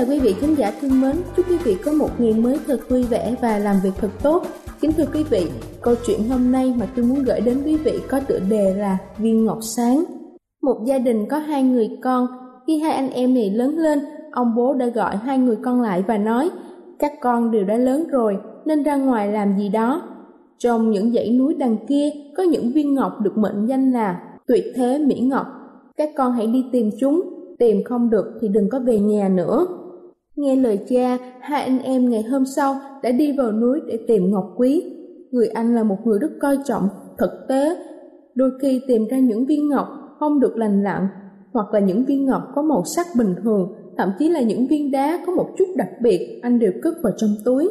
Xin 0.00 0.08
chào 0.08 0.14
quý 0.14 0.20
vị 0.20 0.32
khán 0.40 0.54
giả 0.54 0.72
thân 0.80 1.00
mến, 1.00 1.16
chúc 1.36 1.46
quý 1.50 1.56
vị 1.64 1.76
có 1.84 1.92
một 1.92 2.08
ngày 2.18 2.34
mới 2.34 2.58
thật 2.66 2.80
vui 2.88 3.02
vẻ 3.02 3.34
và 3.40 3.58
làm 3.58 3.76
việc 3.84 3.90
thật 3.96 4.08
tốt. 4.22 4.42
Kính 4.80 4.92
thưa 4.92 5.04
quý 5.14 5.24
vị, 5.30 5.46
câu 5.82 5.94
chuyện 6.06 6.28
hôm 6.28 6.52
nay 6.52 6.74
mà 6.78 6.86
tôi 6.96 7.04
muốn 7.04 7.24
gửi 7.24 7.40
đến 7.40 7.62
quý 7.64 7.76
vị 7.76 8.00
có 8.08 8.20
tựa 8.20 8.38
đề 8.50 8.74
là 8.74 8.98
Viên 9.18 9.44
Ngọc 9.44 9.58
Sáng. 9.62 10.04
Một 10.62 10.76
gia 10.86 10.98
đình 10.98 11.26
có 11.28 11.38
hai 11.38 11.62
người 11.62 11.88
con, 12.02 12.26
khi 12.66 12.78
hai 12.78 12.92
anh 12.92 13.10
em 13.10 13.34
này 13.34 13.50
lớn 13.50 13.78
lên, 13.78 13.98
ông 14.32 14.54
bố 14.56 14.74
đã 14.74 14.86
gọi 14.86 15.16
hai 15.16 15.38
người 15.38 15.56
con 15.64 15.80
lại 15.80 16.04
và 16.06 16.18
nói, 16.18 16.50
các 16.98 17.12
con 17.20 17.50
đều 17.50 17.64
đã 17.64 17.76
lớn 17.76 18.04
rồi 18.10 18.36
nên 18.64 18.82
ra 18.82 18.96
ngoài 18.96 19.32
làm 19.32 19.58
gì 19.58 19.68
đó. 19.68 20.02
Trong 20.58 20.90
những 20.90 21.12
dãy 21.12 21.30
núi 21.30 21.54
đằng 21.54 21.76
kia 21.88 22.10
có 22.36 22.42
những 22.42 22.72
viên 22.72 22.94
ngọc 22.94 23.20
được 23.20 23.38
mệnh 23.38 23.66
danh 23.66 23.92
là 23.92 24.20
tuyệt 24.46 24.64
thế 24.74 24.98
mỹ 24.98 25.20
ngọc. 25.20 25.46
Các 25.96 26.10
con 26.16 26.32
hãy 26.32 26.46
đi 26.46 26.64
tìm 26.72 26.90
chúng 27.00 27.22
tìm 27.58 27.84
không 27.84 28.10
được 28.10 28.26
thì 28.40 28.48
đừng 28.48 28.68
có 28.70 28.78
về 28.78 28.98
nhà 28.98 29.28
nữa. 29.28 29.66
Nghe 30.40 30.56
lời 30.56 30.78
cha, 30.88 31.18
hai 31.40 31.62
anh 31.62 31.82
em 31.82 32.10
ngày 32.10 32.22
hôm 32.22 32.46
sau 32.46 32.76
đã 33.02 33.12
đi 33.12 33.32
vào 33.36 33.52
núi 33.52 33.80
để 33.86 33.98
tìm 34.08 34.30
ngọc 34.30 34.54
quý. 34.56 34.82
Người 35.30 35.48
anh 35.48 35.74
là 35.74 35.82
một 35.82 35.96
người 36.04 36.18
rất 36.18 36.30
coi 36.40 36.58
trọng 36.64 36.88
thực 37.18 37.30
tế, 37.48 37.76
đôi 38.34 38.50
khi 38.62 38.80
tìm 38.86 39.08
ra 39.08 39.18
những 39.18 39.46
viên 39.46 39.68
ngọc 39.68 39.88
không 40.18 40.40
được 40.40 40.56
lành 40.56 40.82
lặn, 40.82 41.08
hoặc 41.52 41.66
là 41.72 41.80
những 41.80 42.04
viên 42.04 42.26
ngọc 42.26 42.42
có 42.54 42.62
màu 42.62 42.84
sắc 42.84 43.06
bình 43.18 43.34
thường, 43.42 43.72
thậm 43.96 44.10
chí 44.18 44.28
là 44.28 44.40
những 44.40 44.66
viên 44.66 44.90
đá 44.90 45.18
có 45.26 45.32
một 45.32 45.46
chút 45.58 45.64
đặc 45.76 45.88
biệt, 46.02 46.40
anh 46.42 46.58
đều 46.58 46.72
cất 46.82 46.94
vào 47.02 47.12
trong 47.16 47.30
túi. 47.44 47.70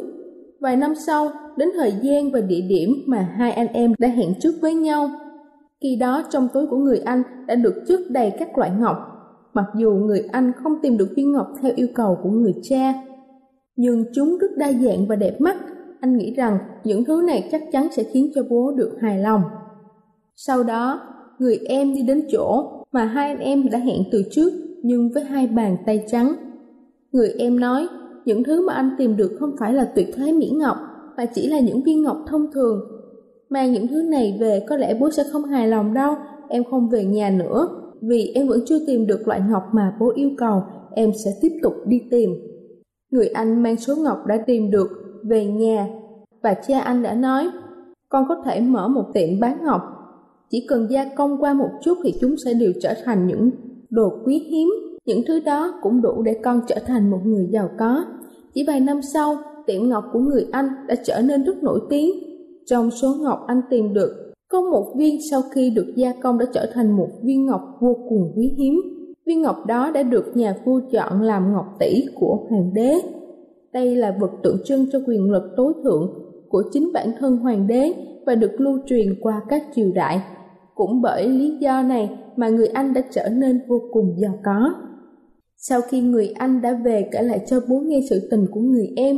Vài 0.60 0.76
năm 0.76 0.94
sau, 1.06 1.30
đến 1.56 1.68
thời 1.74 1.92
gian 2.02 2.30
và 2.30 2.40
địa 2.40 2.60
điểm 2.60 2.90
mà 3.06 3.28
hai 3.36 3.52
anh 3.52 3.66
em 3.66 3.94
đã 3.98 4.08
hẹn 4.08 4.34
trước 4.40 4.52
với 4.60 4.74
nhau. 4.74 5.10
Khi 5.80 5.96
đó 5.96 6.22
trong 6.30 6.48
túi 6.54 6.66
của 6.66 6.76
người 6.76 6.98
anh 6.98 7.22
đã 7.46 7.54
được 7.54 7.74
chất 7.88 8.00
đầy 8.10 8.32
các 8.38 8.58
loại 8.58 8.70
ngọc 8.80 8.96
mặc 9.54 9.66
dù 9.76 9.90
người 9.90 10.22
anh 10.32 10.52
không 10.62 10.72
tìm 10.82 10.96
được 10.98 11.08
viên 11.16 11.32
ngọc 11.32 11.46
theo 11.62 11.72
yêu 11.76 11.88
cầu 11.94 12.18
của 12.22 12.30
người 12.30 12.54
cha. 12.62 12.94
Nhưng 13.76 14.04
chúng 14.14 14.38
rất 14.38 14.50
đa 14.56 14.72
dạng 14.72 15.06
và 15.06 15.16
đẹp 15.16 15.40
mắt, 15.40 15.56
anh 16.00 16.16
nghĩ 16.16 16.34
rằng 16.34 16.58
những 16.84 17.04
thứ 17.04 17.22
này 17.26 17.48
chắc 17.52 17.62
chắn 17.72 17.88
sẽ 17.92 18.02
khiến 18.02 18.30
cho 18.34 18.42
bố 18.50 18.72
được 18.76 18.96
hài 19.00 19.18
lòng. 19.18 19.42
Sau 20.36 20.62
đó, 20.62 21.00
người 21.38 21.58
em 21.68 21.94
đi 21.94 22.02
đến 22.02 22.26
chỗ 22.32 22.64
mà 22.92 23.04
hai 23.04 23.28
anh 23.28 23.38
em 23.38 23.70
đã 23.70 23.78
hẹn 23.78 24.02
từ 24.12 24.22
trước 24.30 24.52
nhưng 24.82 25.10
với 25.14 25.24
hai 25.24 25.46
bàn 25.46 25.76
tay 25.86 26.04
trắng. 26.06 26.32
Người 27.12 27.32
em 27.38 27.60
nói, 27.60 27.88
những 28.24 28.44
thứ 28.44 28.66
mà 28.66 28.74
anh 28.74 28.90
tìm 28.98 29.16
được 29.16 29.36
không 29.40 29.50
phải 29.60 29.72
là 29.72 29.84
tuyệt 29.94 30.08
thế 30.16 30.32
mỹ 30.32 30.50
ngọc, 30.50 30.76
mà 31.16 31.26
chỉ 31.26 31.48
là 31.48 31.60
những 31.60 31.82
viên 31.82 32.02
ngọc 32.02 32.16
thông 32.26 32.52
thường. 32.52 32.80
Mang 33.50 33.72
những 33.72 33.86
thứ 33.88 34.02
này 34.02 34.36
về 34.40 34.64
có 34.68 34.76
lẽ 34.76 34.94
bố 35.00 35.10
sẽ 35.10 35.22
không 35.32 35.44
hài 35.44 35.68
lòng 35.68 35.94
đâu, 35.94 36.14
em 36.48 36.64
không 36.70 36.88
về 36.88 37.04
nhà 37.04 37.30
nữa, 37.30 37.68
vì 38.02 38.32
em 38.34 38.48
vẫn 38.48 38.60
chưa 38.66 38.78
tìm 38.86 39.06
được 39.06 39.28
loại 39.28 39.40
ngọc 39.50 39.62
mà 39.72 39.96
bố 40.00 40.12
yêu 40.14 40.30
cầu, 40.38 40.62
em 40.94 41.10
sẽ 41.24 41.30
tiếp 41.40 41.52
tục 41.62 41.74
đi 41.86 42.02
tìm. 42.10 42.30
Người 43.10 43.26
anh 43.26 43.62
mang 43.62 43.76
số 43.76 43.96
ngọc 43.96 44.26
đã 44.26 44.38
tìm 44.46 44.70
được 44.70 44.88
về 45.22 45.46
nhà. 45.46 45.88
Và 46.42 46.54
cha 46.54 46.80
anh 46.80 47.02
đã 47.02 47.14
nói 47.14 47.50
con 48.08 48.24
có 48.28 48.42
thể 48.44 48.60
mở 48.60 48.88
một 48.88 49.04
tiệm 49.14 49.40
bán 49.40 49.64
ngọc. 49.64 49.82
Chỉ 50.50 50.66
cần 50.68 50.86
gia 50.90 51.04
công 51.16 51.40
qua 51.40 51.54
một 51.54 51.70
chút 51.82 51.98
thì 52.04 52.14
chúng 52.20 52.34
sẽ 52.44 52.54
đều 52.54 52.72
trở 52.82 52.94
thành 53.04 53.26
những 53.26 53.50
đồ 53.90 54.12
quý 54.24 54.38
hiếm. 54.38 54.68
Những 55.06 55.22
thứ 55.28 55.40
đó 55.40 55.74
cũng 55.82 56.02
đủ 56.02 56.22
để 56.22 56.40
con 56.44 56.60
trở 56.68 56.76
thành 56.86 57.10
một 57.10 57.20
người 57.24 57.48
giàu 57.52 57.70
có. 57.78 58.04
Chỉ 58.54 58.64
vài 58.66 58.80
năm 58.80 59.02
sau 59.02 59.36
tiệm 59.66 59.88
ngọc 59.88 60.04
của 60.12 60.18
người 60.18 60.46
anh 60.52 60.68
đã 60.88 60.94
trở 61.04 61.22
nên 61.22 61.44
rất 61.44 61.62
nổi 61.62 61.80
tiếng. 61.90 62.10
Trong 62.66 62.90
số 62.90 63.14
ngọc 63.14 63.44
anh 63.46 63.60
tìm 63.70 63.94
được 63.94 64.29
có 64.50 64.60
một 64.60 64.92
viên 64.96 65.18
sau 65.30 65.42
khi 65.54 65.70
được 65.70 65.92
gia 65.96 66.12
công 66.22 66.38
đã 66.38 66.46
trở 66.54 66.66
thành 66.74 66.96
một 66.96 67.08
viên 67.22 67.46
ngọc 67.46 67.60
vô 67.80 67.96
cùng 68.08 68.32
quý 68.36 68.54
hiếm. 68.58 68.80
Viên 69.26 69.42
ngọc 69.42 69.56
đó 69.66 69.90
đã 69.90 70.02
được 70.02 70.36
nhà 70.36 70.56
vua 70.64 70.80
chọn 70.92 71.22
làm 71.22 71.52
ngọc 71.52 71.66
tỷ 71.78 72.06
của 72.14 72.46
hoàng 72.48 72.70
đế. 72.74 72.94
Đây 73.72 73.96
là 73.96 74.16
vật 74.20 74.30
tượng 74.42 74.56
trưng 74.64 74.86
cho 74.92 75.00
quyền 75.06 75.30
lực 75.30 75.42
tối 75.56 75.72
thượng 75.84 76.12
của 76.48 76.62
chính 76.72 76.90
bản 76.94 77.12
thân 77.18 77.36
hoàng 77.36 77.66
đế 77.66 77.94
và 78.26 78.34
được 78.34 78.60
lưu 78.60 78.78
truyền 78.86 79.14
qua 79.20 79.42
các 79.48 79.62
triều 79.74 79.92
đại. 79.94 80.22
Cũng 80.74 81.02
bởi 81.02 81.28
lý 81.28 81.58
do 81.60 81.82
này 81.82 82.18
mà 82.36 82.48
người 82.48 82.66
Anh 82.66 82.94
đã 82.94 83.02
trở 83.10 83.28
nên 83.28 83.60
vô 83.68 83.80
cùng 83.92 84.14
giàu 84.18 84.38
có. 84.44 84.74
Sau 85.56 85.80
khi 85.80 86.00
người 86.00 86.28
Anh 86.28 86.62
đã 86.62 86.80
về 86.84 87.08
kể 87.12 87.22
lại 87.22 87.40
cho 87.46 87.60
bố 87.68 87.80
nghe 87.80 88.00
sự 88.10 88.28
tình 88.30 88.46
của 88.50 88.60
người 88.60 88.88
em, 88.96 89.16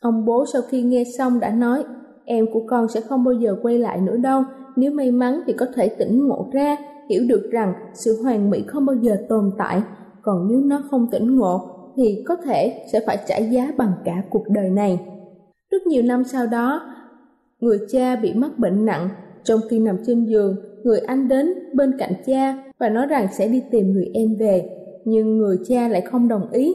ông 0.00 0.24
bố 0.26 0.44
sau 0.52 0.62
khi 0.70 0.82
nghe 0.82 1.04
xong 1.18 1.40
đã 1.40 1.50
nói 1.50 1.84
em 2.26 2.46
của 2.52 2.62
con 2.66 2.88
sẽ 2.88 3.00
không 3.00 3.24
bao 3.24 3.34
giờ 3.34 3.56
quay 3.62 3.78
lại 3.78 4.00
nữa 4.00 4.16
đâu. 4.16 4.42
Nếu 4.76 4.92
may 4.92 5.10
mắn 5.10 5.40
thì 5.46 5.52
có 5.52 5.66
thể 5.74 5.88
tỉnh 5.88 6.28
ngộ 6.28 6.48
ra, 6.52 6.76
hiểu 7.10 7.22
được 7.28 7.48
rằng 7.50 7.74
sự 7.94 8.22
hoàn 8.22 8.50
mỹ 8.50 8.64
không 8.66 8.86
bao 8.86 8.96
giờ 8.96 9.16
tồn 9.28 9.50
tại. 9.58 9.82
Còn 10.22 10.48
nếu 10.48 10.60
nó 10.60 10.82
không 10.90 11.06
tỉnh 11.10 11.36
ngộ, 11.36 11.60
thì 11.96 12.24
có 12.26 12.36
thể 12.36 12.86
sẽ 12.92 13.00
phải 13.06 13.18
trả 13.26 13.36
giá 13.36 13.72
bằng 13.76 13.92
cả 14.04 14.22
cuộc 14.30 14.44
đời 14.48 14.70
này. 14.70 15.00
Rất 15.70 15.86
nhiều 15.86 16.02
năm 16.02 16.24
sau 16.24 16.46
đó, 16.46 16.80
người 17.60 17.78
cha 17.90 18.16
bị 18.16 18.32
mắc 18.34 18.58
bệnh 18.58 18.84
nặng. 18.84 19.08
Trong 19.44 19.60
khi 19.70 19.78
nằm 19.78 19.96
trên 20.06 20.24
giường, 20.24 20.56
người 20.84 20.98
anh 20.98 21.28
đến 21.28 21.54
bên 21.74 21.98
cạnh 21.98 22.12
cha 22.26 22.64
và 22.78 22.88
nói 22.88 23.06
rằng 23.06 23.26
sẽ 23.32 23.48
đi 23.48 23.62
tìm 23.70 23.92
người 23.92 24.10
em 24.14 24.36
về. 24.38 24.70
Nhưng 25.04 25.38
người 25.38 25.58
cha 25.68 25.88
lại 25.88 26.00
không 26.00 26.28
đồng 26.28 26.50
ý 26.52 26.74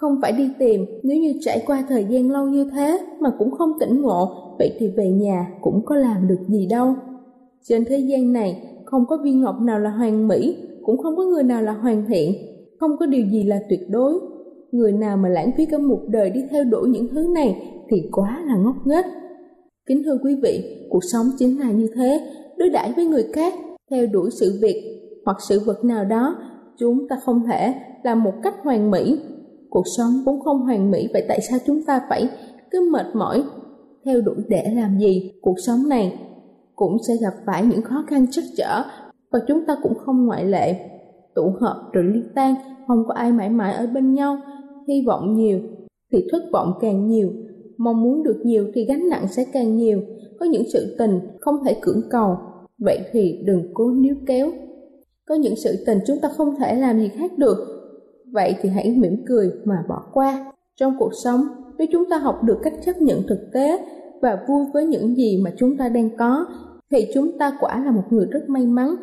không 0.00 0.18
phải 0.22 0.32
đi 0.32 0.50
tìm, 0.58 0.86
nếu 1.02 1.18
như 1.18 1.32
trải 1.40 1.62
qua 1.66 1.84
thời 1.88 2.04
gian 2.04 2.30
lâu 2.30 2.48
như 2.48 2.70
thế 2.72 2.98
mà 3.20 3.30
cũng 3.38 3.50
không 3.50 3.70
tỉnh 3.80 4.02
ngộ, 4.02 4.28
vậy 4.58 4.76
thì 4.78 4.88
về 4.96 5.10
nhà 5.10 5.46
cũng 5.60 5.84
có 5.84 5.96
làm 5.96 6.28
được 6.28 6.40
gì 6.48 6.66
đâu. 6.66 6.94
Trên 7.62 7.84
thế 7.84 7.98
gian 7.98 8.32
này, 8.32 8.62
không 8.84 9.06
có 9.08 9.18
viên 9.24 9.40
ngọc 9.40 9.60
nào 9.60 9.78
là 9.78 9.90
hoàn 9.90 10.28
mỹ, 10.28 10.56
cũng 10.82 10.98
không 10.98 11.16
có 11.16 11.24
người 11.24 11.42
nào 11.42 11.62
là 11.62 11.72
hoàn 11.72 12.04
thiện. 12.08 12.32
Không 12.80 12.90
có 13.00 13.06
điều 13.06 13.26
gì 13.26 13.42
là 13.42 13.60
tuyệt 13.68 13.80
đối. 13.90 14.12
Người 14.72 14.92
nào 14.92 15.16
mà 15.16 15.28
lãng 15.28 15.50
phí 15.56 15.66
cả 15.66 15.78
một 15.78 16.00
đời 16.08 16.30
đi 16.30 16.40
theo 16.50 16.64
đuổi 16.64 16.88
những 16.88 17.08
thứ 17.08 17.28
này 17.34 17.62
thì 17.90 18.02
quá 18.12 18.42
là 18.46 18.56
ngốc 18.56 18.76
nghếch. 18.84 19.04
Kính 19.86 20.02
thưa 20.04 20.18
quý 20.24 20.36
vị, 20.42 20.86
cuộc 20.90 21.04
sống 21.12 21.26
chính 21.38 21.60
là 21.60 21.70
như 21.70 21.88
thế, 21.94 22.20
đối 22.56 22.70
đãi 22.70 22.92
với 22.96 23.04
người 23.06 23.24
khác, 23.32 23.54
theo 23.90 24.06
đuổi 24.06 24.30
sự 24.40 24.58
việc 24.62 25.00
hoặc 25.24 25.36
sự 25.48 25.60
vật 25.66 25.84
nào 25.84 26.04
đó, 26.04 26.36
chúng 26.78 27.08
ta 27.08 27.16
không 27.24 27.42
thể 27.46 27.74
làm 28.04 28.22
một 28.22 28.34
cách 28.42 28.54
hoàn 28.62 28.90
mỹ 28.90 29.18
cuộc 29.70 29.84
sống 29.96 30.12
vốn 30.26 30.40
không 30.40 30.58
hoàn 30.58 30.90
mỹ, 30.90 31.08
vậy 31.12 31.24
tại 31.28 31.40
sao 31.40 31.58
chúng 31.66 31.82
ta 31.82 32.02
phải 32.08 32.28
cứ 32.70 32.90
mệt 32.92 33.06
mỏi 33.14 33.42
theo 34.04 34.20
đuổi 34.20 34.36
để 34.48 34.72
làm 34.74 34.98
gì? 34.98 35.32
Cuộc 35.42 35.56
sống 35.66 35.88
này 35.88 36.18
cũng 36.74 36.96
sẽ 37.08 37.14
gặp 37.20 37.32
phải 37.46 37.64
những 37.64 37.82
khó 37.82 38.04
khăn 38.06 38.26
trắc 38.30 38.44
trở 38.56 38.82
và 39.30 39.38
chúng 39.48 39.66
ta 39.66 39.76
cũng 39.82 39.94
không 39.94 40.26
ngoại 40.26 40.44
lệ, 40.44 40.74
tụ 41.34 41.52
hợp 41.60 41.90
rồi 41.92 42.04
ly 42.04 42.20
tan, 42.34 42.54
không 42.86 43.04
có 43.08 43.14
ai 43.14 43.32
mãi 43.32 43.50
mãi 43.50 43.74
ở 43.74 43.86
bên 43.86 44.14
nhau, 44.14 44.38
hy 44.88 45.04
vọng 45.06 45.36
nhiều 45.36 45.60
thì 46.12 46.26
thất 46.32 46.42
vọng 46.52 46.72
càng 46.80 47.08
nhiều, 47.08 47.30
mong 47.78 48.02
muốn 48.02 48.22
được 48.22 48.40
nhiều 48.44 48.66
thì 48.74 48.84
gánh 48.84 49.08
nặng 49.08 49.26
sẽ 49.28 49.44
càng 49.52 49.76
nhiều. 49.76 50.00
Có 50.38 50.46
những 50.46 50.62
sự 50.72 50.96
tình 50.98 51.20
không 51.40 51.54
thể 51.64 51.76
cưỡng 51.82 52.02
cầu, 52.10 52.36
vậy 52.78 52.98
thì 53.12 53.42
đừng 53.44 53.62
cố 53.74 53.90
níu 53.90 54.14
kéo. 54.26 54.50
Có 55.26 55.34
những 55.34 55.56
sự 55.56 55.84
tình 55.86 55.98
chúng 56.06 56.20
ta 56.22 56.28
không 56.36 56.56
thể 56.58 56.74
làm 56.74 56.98
gì 56.98 57.08
khác 57.08 57.38
được 57.38 57.79
vậy 58.32 58.54
thì 58.62 58.68
hãy 58.68 58.94
mỉm 58.96 59.24
cười 59.26 59.52
mà 59.64 59.84
bỏ 59.88 60.02
qua. 60.12 60.52
Trong 60.80 60.94
cuộc 60.98 61.10
sống, 61.24 61.40
nếu 61.78 61.88
chúng 61.92 62.10
ta 62.10 62.18
học 62.18 62.42
được 62.44 62.58
cách 62.62 62.74
chấp 62.84 62.96
nhận 62.96 63.22
thực 63.28 63.40
tế 63.52 63.78
và 64.22 64.38
vui 64.48 64.64
với 64.74 64.86
những 64.86 65.16
gì 65.16 65.42
mà 65.44 65.50
chúng 65.56 65.76
ta 65.76 65.88
đang 65.88 66.16
có, 66.16 66.46
thì 66.90 67.06
chúng 67.14 67.38
ta 67.38 67.52
quả 67.60 67.84
là 67.84 67.90
một 67.90 68.04
người 68.10 68.26
rất 68.30 68.48
may 68.48 68.66
mắn. 68.66 68.94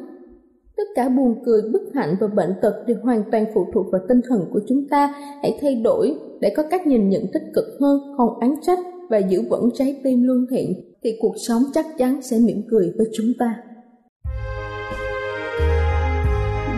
Tất 0.77 0.83
cả 0.95 1.09
buồn 1.09 1.35
cười, 1.45 1.61
bất 1.73 1.81
hạnh 1.93 2.15
và 2.19 2.27
bệnh 2.27 2.53
tật 2.61 2.73
đều 2.87 2.97
hoàn 3.03 3.23
toàn 3.31 3.45
phụ 3.53 3.65
thuộc 3.73 3.85
vào 3.91 4.01
tinh 4.09 4.21
thần 4.29 4.45
của 4.53 4.59
chúng 4.67 4.87
ta. 4.89 5.13
Hãy 5.41 5.57
thay 5.61 5.75
đổi 5.75 6.15
để 6.41 6.53
có 6.55 6.63
cách 6.71 6.87
nhìn 6.87 7.09
nhận 7.09 7.23
tích 7.33 7.43
cực 7.55 7.65
hơn, 7.81 7.99
không 8.17 8.39
án 8.39 8.55
trách 8.61 8.79
và 9.09 9.17
giữ 9.17 9.41
vững 9.49 9.69
trái 9.73 10.01
tim 10.03 10.23
lương 10.23 10.45
thiện, 10.49 10.73
thì 11.03 11.17
cuộc 11.21 11.33
sống 11.47 11.61
chắc 11.73 11.85
chắn 11.97 12.21
sẽ 12.21 12.37
mỉm 12.39 12.61
cười 12.69 12.93
với 12.97 13.07
chúng 13.13 13.27
ta. 13.39 13.55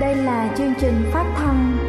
Đây 0.01 0.15
là 0.15 0.55
chương 0.57 0.73
trình 0.81 0.93
phát 1.13 1.33
thanh 1.37 1.88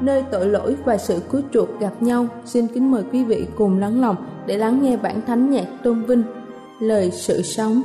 Nơi 0.00 0.24
tội 0.30 0.46
lỗi 0.46 0.76
và 0.84 0.98
sự 0.98 1.20
cứu 1.30 1.40
chuộc 1.52 1.80
gặp 1.80 2.02
nhau, 2.02 2.26
xin 2.44 2.66
kính 2.66 2.90
mời 2.90 3.02
quý 3.12 3.24
vị 3.24 3.46
cùng 3.56 3.78
lắng 3.78 4.00
lòng 4.00 4.16
để 4.46 4.56
lắng 4.56 4.82
nghe 4.82 4.96
bản 4.96 5.20
thánh 5.26 5.50
nhạc 5.50 5.66
tôn 5.82 6.02
vinh 6.02 6.22
Lời 6.80 7.10
sự 7.10 7.42
sống. 7.42 7.82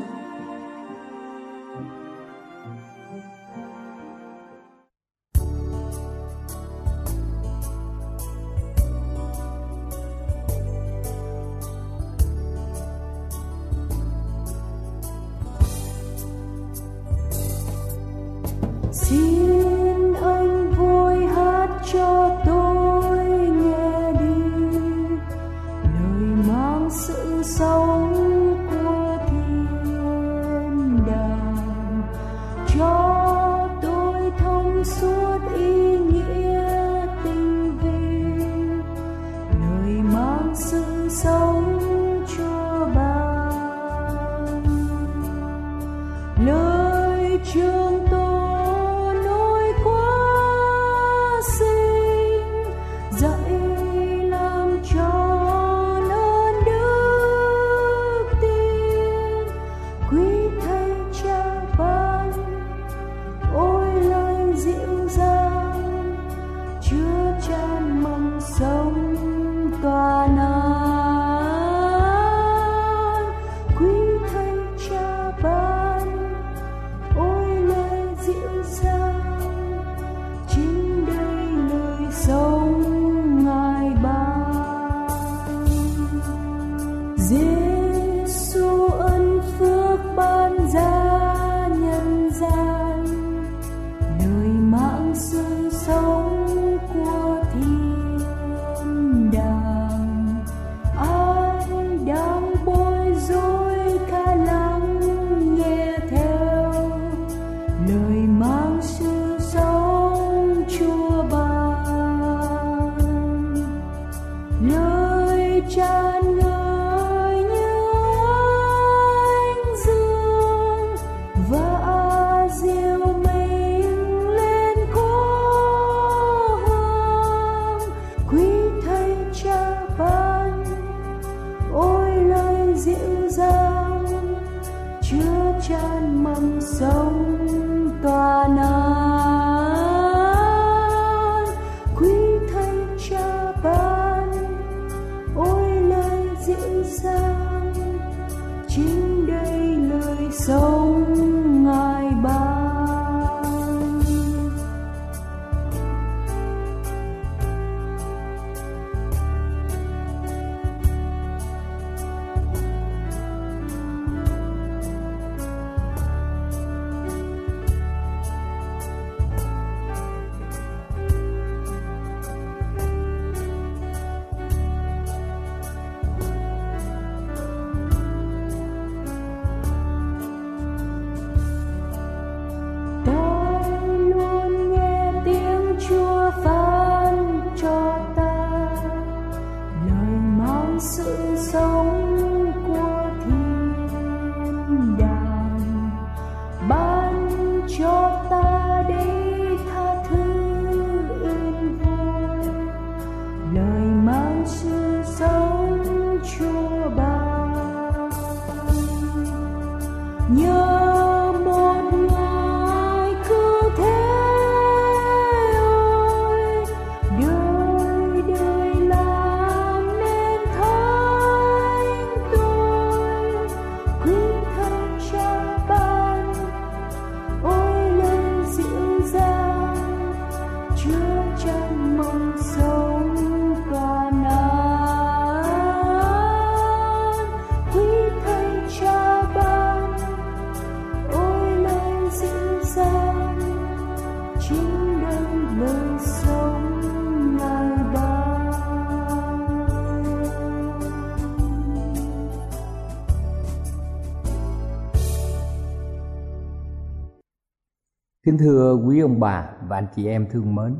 Thưa 258.43 258.75
quý 258.75 258.99
ông 258.99 259.19
bà 259.19 259.53
và 259.67 259.77
anh 259.77 259.87
chị 259.95 260.07
em 260.07 260.27
thương 260.31 260.55
mến, 260.55 260.75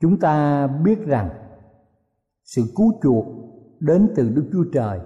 chúng 0.00 0.20
ta 0.20 0.66
biết 0.66 1.06
rằng 1.06 1.30
sự 2.44 2.62
cứu 2.76 2.92
chuộc 3.02 3.26
đến 3.80 4.12
từ 4.16 4.28
Đức 4.28 4.48
Chúa 4.52 4.64
Trời. 4.72 5.00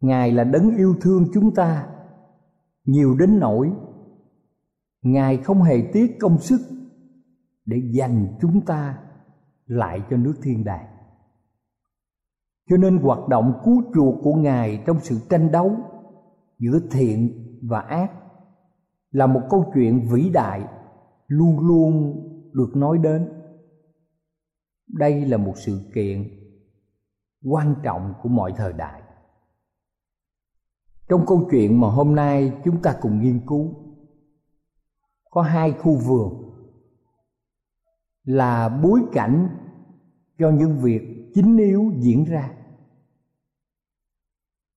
Ngài 0.00 0.32
là 0.32 0.44
đấng 0.44 0.76
yêu 0.76 0.94
thương 1.00 1.26
chúng 1.34 1.54
ta 1.54 1.86
nhiều 2.84 3.16
đến 3.18 3.38
nỗi 3.40 3.72
Ngài 5.02 5.36
không 5.36 5.62
hề 5.62 5.90
tiếc 5.92 6.16
công 6.20 6.38
sức 6.38 6.60
để 7.64 7.82
dành 7.92 8.26
chúng 8.40 8.60
ta 8.60 8.98
lại 9.66 10.02
cho 10.10 10.16
nước 10.16 10.34
thiên 10.42 10.64
đàng. 10.64 10.86
Cho 12.70 12.76
nên 12.76 12.98
hoạt 12.98 13.28
động 13.28 13.60
cứu 13.64 13.82
chuộc 13.94 14.14
của 14.22 14.34
Ngài 14.34 14.82
trong 14.86 15.00
sự 15.00 15.18
tranh 15.30 15.52
đấu 15.52 15.76
giữa 16.58 16.80
thiện 16.90 17.46
và 17.62 17.80
ác 17.80 18.12
là 19.10 19.26
một 19.26 19.42
câu 19.50 19.70
chuyện 19.74 20.08
vĩ 20.10 20.30
đại, 20.30 20.64
luôn 21.26 21.60
luôn 21.60 22.22
được 22.52 22.76
nói 22.76 22.98
đến. 22.98 23.28
Đây 24.86 25.24
là 25.24 25.36
một 25.36 25.54
sự 25.56 25.90
kiện 25.94 26.28
quan 27.44 27.74
trọng 27.82 28.14
của 28.22 28.28
mọi 28.28 28.52
thời 28.56 28.72
đại. 28.72 29.02
Trong 31.08 31.24
câu 31.26 31.48
chuyện 31.50 31.80
mà 31.80 31.88
hôm 31.88 32.14
nay 32.14 32.52
chúng 32.64 32.82
ta 32.82 32.98
cùng 33.00 33.22
nghiên 33.22 33.46
cứu, 33.46 33.74
có 35.30 35.42
hai 35.42 35.72
khu 35.72 35.96
vườn 35.96 36.50
là 38.24 38.68
bối 38.68 39.00
cảnh 39.12 39.48
cho 40.38 40.50
những 40.50 40.78
việc 40.78 41.30
chính 41.34 41.56
yếu 41.56 41.92
diễn 41.98 42.24
ra. 42.24 42.52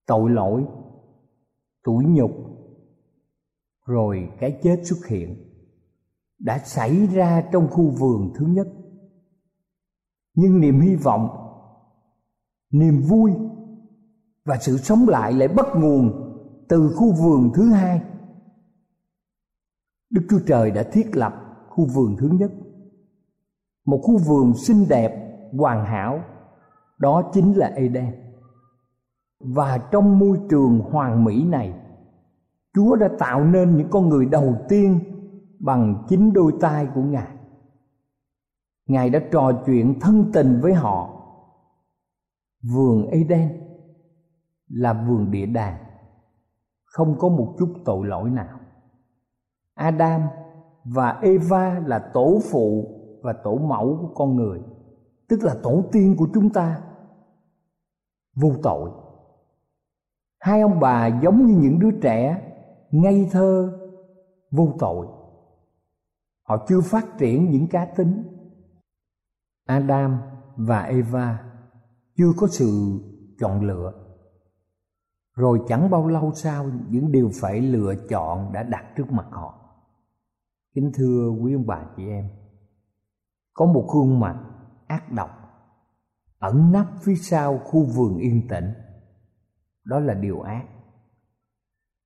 Tội 0.06 0.32
lỗi, 0.32 0.66
tủi 1.84 2.06
nhục 2.06 2.32
rồi 3.86 4.30
cái 4.40 4.60
chết 4.64 4.82
xuất 4.84 5.08
hiện 5.08 5.36
đã 6.40 6.60
xảy 6.60 7.08
ra 7.08 7.44
trong 7.52 7.68
khu 7.72 7.90
vườn 7.90 8.34
thứ 8.36 8.46
nhất. 8.46 8.68
Nhưng 10.36 10.60
niềm 10.60 10.80
hy 10.80 10.96
vọng, 10.96 11.30
niềm 12.72 13.02
vui 13.02 13.32
và 14.46 14.58
sự 14.58 14.78
sống 14.78 15.06
lại 15.08 15.34
lại 15.34 15.48
bắt 15.48 15.66
nguồn 15.76 16.12
từ 16.70 16.94
khu 16.96 17.12
vườn 17.12 17.52
thứ 17.54 17.70
hai. 17.70 18.02
Đức 20.10 20.22
chúa 20.30 20.40
trời 20.48 20.72
đã 20.72 20.84
thiết 20.92 21.16
lập 21.16 21.34
khu 21.70 21.86
vườn 21.86 22.16
thứ 22.20 22.28
nhất, 22.28 22.52
một 23.86 24.00
khu 24.04 24.18
vườn 24.18 24.54
xinh 24.58 24.86
đẹp, 24.90 25.12
hoàn 25.58 25.86
hảo. 25.86 26.24
Đó 26.98 27.32
chính 27.34 27.58
là 27.58 27.68
eden 27.68 28.24
và 29.40 29.78
trong 29.92 30.20
môi 30.20 30.40
trường 30.50 30.80
hoàn 30.80 31.24
mỹ 31.24 31.46
này 31.46 31.83
chúa 32.74 32.96
đã 32.96 33.10
tạo 33.20 33.44
nên 33.44 33.78
những 33.78 33.90
con 33.90 34.10
người 34.10 34.26
đầu 34.26 34.56
tiên 34.70 35.00
bằng 35.60 36.04
chính 36.08 36.34
đôi 36.34 36.54
tay 36.62 36.88
của 36.96 37.02
ngài. 37.02 37.38
Ngài 38.88 39.10
đã 39.10 39.20
trò 39.32 39.52
chuyện 39.66 40.00
thân 40.00 40.32
tình 40.34 40.60
với 40.62 40.74
họ. 40.74 41.10
Vườn 42.74 43.08
eden 43.08 43.62
là 44.68 44.94
vườn 44.94 45.32
địa 45.32 45.46
đàng. 45.46 45.84
Không 46.84 47.16
có 47.20 47.30
một 47.30 47.56
chút 47.60 47.74
tội 47.86 48.08
lỗi 48.08 48.30
nào. 48.30 48.60
Adam 49.74 50.22
và 50.84 51.20
eva 51.22 51.80
là 51.80 52.00
tổ 52.14 52.40
phụ 52.52 53.00
và 53.24 53.34
tổ 53.34 53.58
mẫu 53.58 53.98
của 54.02 54.14
con 54.16 54.36
người, 54.36 54.62
tức 55.28 55.44
là 55.44 55.56
tổ 55.64 55.84
tiên 55.92 56.16
của 56.18 56.28
chúng 56.34 56.50
ta. 56.50 56.82
Vô 58.36 58.52
tội. 58.64 58.92
Hai 60.40 60.62
ông 60.62 60.80
bà 60.80 61.08
giống 61.08 61.46
như 61.46 61.56
những 61.56 61.80
đứa 61.80 61.92
trẻ 62.02 62.42
ngây 62.94 63.30
thơ, 63.32 63.80
vô 64.52 64.76
tội. 64.80 65.08
Họ 66.44 66.66
chưa 66.68 66.82
phát 66.82 67.06
triển 67.20 67.50
những 67.50 67.68
cá 67.68 67.86
tính. 67.86 68.24
Adam 69.66 70.22
và 70.56 70.82
eva 70.82 71.44
chưa 72.18 72.32
có 72.38 72.48
sự 72.48 73.00
chọn 73.40 73.62
lựa. 73.62 73.94
Rồi 75.36 75.62
chẳng 75.68 75.90
bao 75.90 76.08
lâu 76.08 76.32
sau, 76.34 76.70
những 76.90 77.12
điều 77.12 77.32
phải 77.42 77.62
lựa 77.62 77.94
chọn 78.10 78.54
đã 78.54 78.64
đặt 78.64 78.86
trước 78.96 79.12
mặt 79.12 79.26
họ. 79.32 79.60
Kính 80.76 80.92
thưa 80.94 81.30
quý 81.30 81.54
ông 81.54 81.68
bà 81.68 81.86
chị 81.98 82.08
em, 82.08 82.30
có 83.54 83.66
một 83.66 83.86
khuôn 83.88 84.20
mặt 84.20 84.44
ác 84.88 85.12
độc 85.12 85.30
ẩn 86.40 86.72
nấp 86.72 86.88
phía 87.02 87.16
sau 87.16 87.58
khu 87.58 87.86
vườn 87.86 88.18
yên 88.18 88.48
tĩnh. 88.48 88.74
Đó 89.84 90.00
là 90.00 90.14
điều 90.14 90.42
ác 90.42 90.66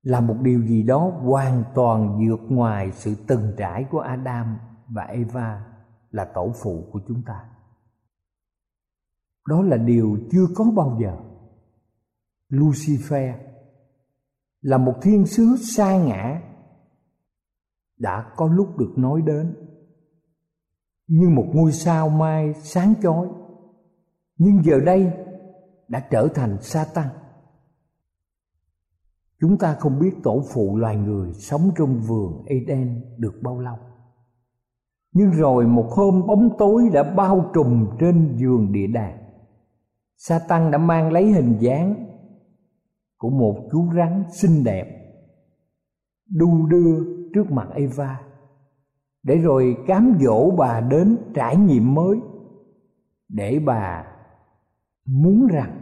là 0.02 0.20
một 0.20 0.36
điều 0.42 0.66
gì 0.66 0.82
đó 0.82 1.12
hoàn 1.22 1.64
toàn 1.74 2.26
vượt 2.26 2.40
ngoài 2.48 2.92
sự 2.92 3.14
từng 3.26 3.52
trải 3.56 3.84
của 3.90 4.00
Adam 4.00 4.58
và 4.88 5.02
Eva 5.02 5.64
là 6.10 6.24
tổ 6.34 6.52
phụ 6.62 6.88
của 6.92 7.00
chúng 7.08 7.22
ta. 7.22 7.44
Đó 9.48 9.62
là 9.62 9.76
điều 9.76 10.18
chưa 10.30 10.46
có 10.54 10.64
bao 10.76 10.98
giờ. 11.00 11.16
Lucifer 12.50 13.34
là 14.60 14.78
một 14.78 14.94
thiên 15.02 15.26
sứ 15.26 15.56
sa 15.76 15.96
ngã 15.96 16.42
đã 17.98 18.32
có 18.36 18.46
lúc 18.46 18.78
được 18.78 18.92
nói 18.96 19.22
đến 19.22 19.56
như 21.06 21.28
một 21.28 21.46
ngôi 21.54 21.72
sao 21.72 22.08
mai 22.08 22.54
sáng 22.54 22.94
chói, 23.02 23.28
nhưng 24.36 24.64
giờ 24.64 24.80
đây 24.80 25.12
đã 25.88 26.00
trở 26.10 26.28
thành 26.34 26.56
sa 26.60 26.86
tăng 26.94 27.08
chúng 29.40 29.58
ta 29.58 29.74
không 29.74 29.98
biết 29.98 30.12
tổ 30.22 30.42
phụ 30.52 30.76
loài 30.76 30.96
người 30.96 31.32
sống 31.32 31.70
trong 31.76 32.00
vườn 32.00 32.44
eden 32.46 33.04
được 33.18 33.34
bao 33.42 33.60
lâu. 33.60 33.76
Nhưng 35.12 35.30
rồi 35.30 35.66
một 35.66 35.86
hôm 35.90 36.26
bóng 36.26 36.56
tối 36.58 36.82
đã 36.92 37.14
bao 37.14 37.50
trùm 37.54 37.86
trên 38.00 38.36
giường 38.36 38.72
địa 38.72 38.86
đàng. 38.86 39.18
Satan 40.16 40.70
đã 40.70 40.78
mang 40.78 41.12
lấy 41.12 41.32
hình 41.32 41.56
dáng 41.60 42.06
của 43.18 43.30
một 43.30 43.68
chú 43.72 43.92
rắn 43.96 44.24
xinh 44.32 44.64
đẹp, 44.64 45.14
đu 46.30 46.66
đưa 46.66 47.04
trước 47.34 47.50
mặt 47.50 47.68
eva, 47.74 48.20
để 49.22 49.36
rồi 49.36 49.76
cám 49.86 50.18
dỗ 50.20 50.50
bà 50.50 50.80
đến 50.80 51.18
trải 51.34 51.56
nghiệm 51.56 51.94
mới, 51.94 52.20
để 53.28 53.58
bà 53.66 54.04
muốn 55.06 55.46
rằng 55.46 55.80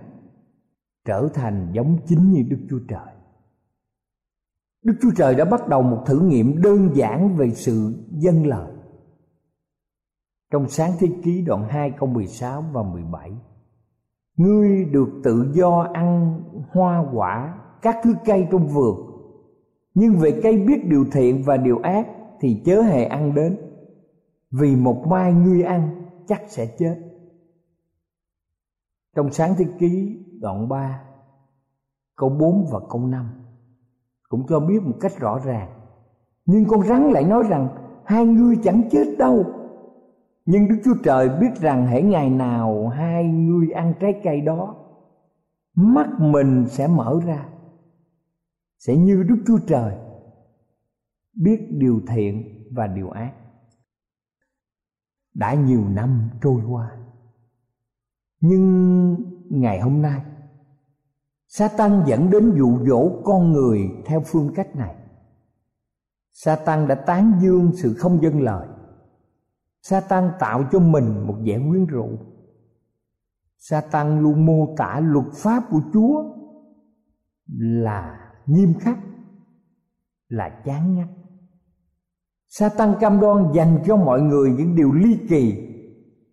trở 1.05 1.29
thành 1.35 1.71
giống 1.73 1.99
chính 2.07 2.31
như 2.31 2.43
đức 2.49 2.67
chúa 2.71 2.81
trời 2.89 3.16
đức 4.87 4.95
chúa 5.03 5.11
trời 5.17 5.35
đã 5.35 5.45
bắt 5.45 5.69
đầu 5.69 5.83
một 5.83 6.03
thử 6.07 6.21
nghiệm 6.21 6.63
đơn 6.63 6.91
giản 6.95 7.37
về 7.37 7.51
sự 7.51 7.95
dân 8.11 8.47
lời. 8.47 8.73
Trong 10.53 10.69
sáng 10.69 10.93
thế 10.99 11.09
ký 11.25 11.43
đoạn 11.47 11.69
2 11.69 11.91
câu 11.91 12.09
16 12.09 12.65
và 12.73 12.83
17 12.83 13.33
Ngươi 14.37 14.85
được 14.85 15.09
tự 15.25 15.51
do 15.53 15.87
ăn 15.95 16.43
hoa 16.73 17.05
quả, 17.15 17.59
các 17.83 17.97
thứ 18.05 18.15
cây 18.25 18.49
trong 18.51 18.69
vườn. 18.69 18.97
Nhưng 19.95 20.17
về 20.19 20.41
cây 20.43 20.59
biết 20.59 20.85
điều 20.85 21.05
thiện 21.13 21.43
và 21.43 21.57
điều 21.57 21.79
ác 21.79 22.07
thì 22.41 22.63
chớ 22.65 22.83
hề 22.83 23.05
ăn 23.05 23.35
đến. 23.35 23.59
Vì 24.51 24.77
một 24.77 25.05
mai 25.07 25.33
ngươi 25.33 25.63
ăn, 25.63 26.05
chắc 26.27 26.43
sẽ 26.49 26.67
chết. 26.79 26.97
Trong 29.17 29.33
sáng 29.33 29.55
thế 29.59 29.65
ký 29.79 30.19
đoạn 30.41 30.69
3 30.69 31.03
câu 32.17 32.29
4 32.29 32.67
và 32.73 32.81
câu 32.91 33.07
5 33.07 33.46
cũng 34.29 34.47
cho 34.49 34.61
biết 34.61 34.83
một 34.83 34.97
cách 35.01 35.19
rõ 35.19 35.39
ràng. 35.45 35.69
Nhưng 36.47 36.65
con 36.69 36.83
rắn 36.83 37.03
lại 37.03 37.25
nói 37.25 37.43
rằng, 37.49 37.69
hai 38.05 38.27
ngươi 38.27 38.57
chẳng 38.63 38.83
chết 38.91 39.15
đâu. 39.19 39.45
Nhưng 40.47 40.69
đức 40.69 40.77
chúa 40.85 40.95
trời 41.05 41.29
biết 41.41 41.61
rằng 41.61 41.87
hễ 41.87 42.03
ngày 42.03 42.31
nào 42.31 42.89
hai 42.89 43.25
ngươi 43.25 43.71
ăn 43.71 43.95
trái 44.01 44.21
cây 44.25 44.41
đó, 44.41 44.75
mắt 45.75 46.07
mình 46.19 46.65
sẽ 46.69 46.87
mở 46.87 47.21
ra. 47.27 47.49
Sẽ 48.79 48.97
như 48.97 49.23
đức 49.23 49.37
chúa 49.47 49.59
trời 49.67 49.97
biết 51.35 51.69
điều 51.71 52.01
thiện 52.09 52.65
và 52.73 52.87
điều 52.87 53.11
ác. 53.11 53.33
Đã 55.35 55.55
nhiều 55.55 55.85
năm 55.89 56.31
trôi 56.43 56.63
qua, 56.69 56.91
nhưng 58.41 59.17
ngày 59.51 59.81
hôm 59.81 60.03
nay 60.03 60.21
Satan 61.59 62.03
dẫn 62.07 62.31
đến 62.31 62.55
dụ 62.57 62.79
dỗ 62.87 63.23
con 63.25 63.53
người 63.53 63.81
theo 64.05 64.23
phương 64.27 64.53
cách 64.55 64.77
này 64.77 64.95
Satan 66.33 66.89
đã 66.89 66.95
tán 66.95 67.33
dương 67.43 67.73
sự 67.75 67.95
không 67.95 68.23
dân 68.23 68.41
lời 68.41 68.69
Satan 69.83 70.31
tạo 70.39 70.65
cho 70.73 70.79
mình 70.79 71.27
một 71.27 71.37
vẻ 71.45 71.61
quyến 71.69 71.87
rũ. 71.87 72.09
Satan 73.59 74.21
luôn 74.21 74.47
mô 74.47 74.75
tả 74.77 75.01
luật 75.01 75.27
pháp 75.35 75.63
của 75.71 75.81
Chúa 75.93 76.25
là 77.59 78.31
nghiêm 78.47 78.75
khắc, 78.81 78.99
là 80.29 80.63
chán 80.65 80.95
ngắt. 80.95 81.09
Satan 82.49 82.95
cam 83.01 83.21
đoan 83.21 83.53
dành 83.55 83.79
cho 83.87 83.97
mọi 83.97 84.21
người 84.21 84.51
những 84.51 84.77
điều 84.77 84.93
ly 84.93 85.19
kỳ, 85.29 85.69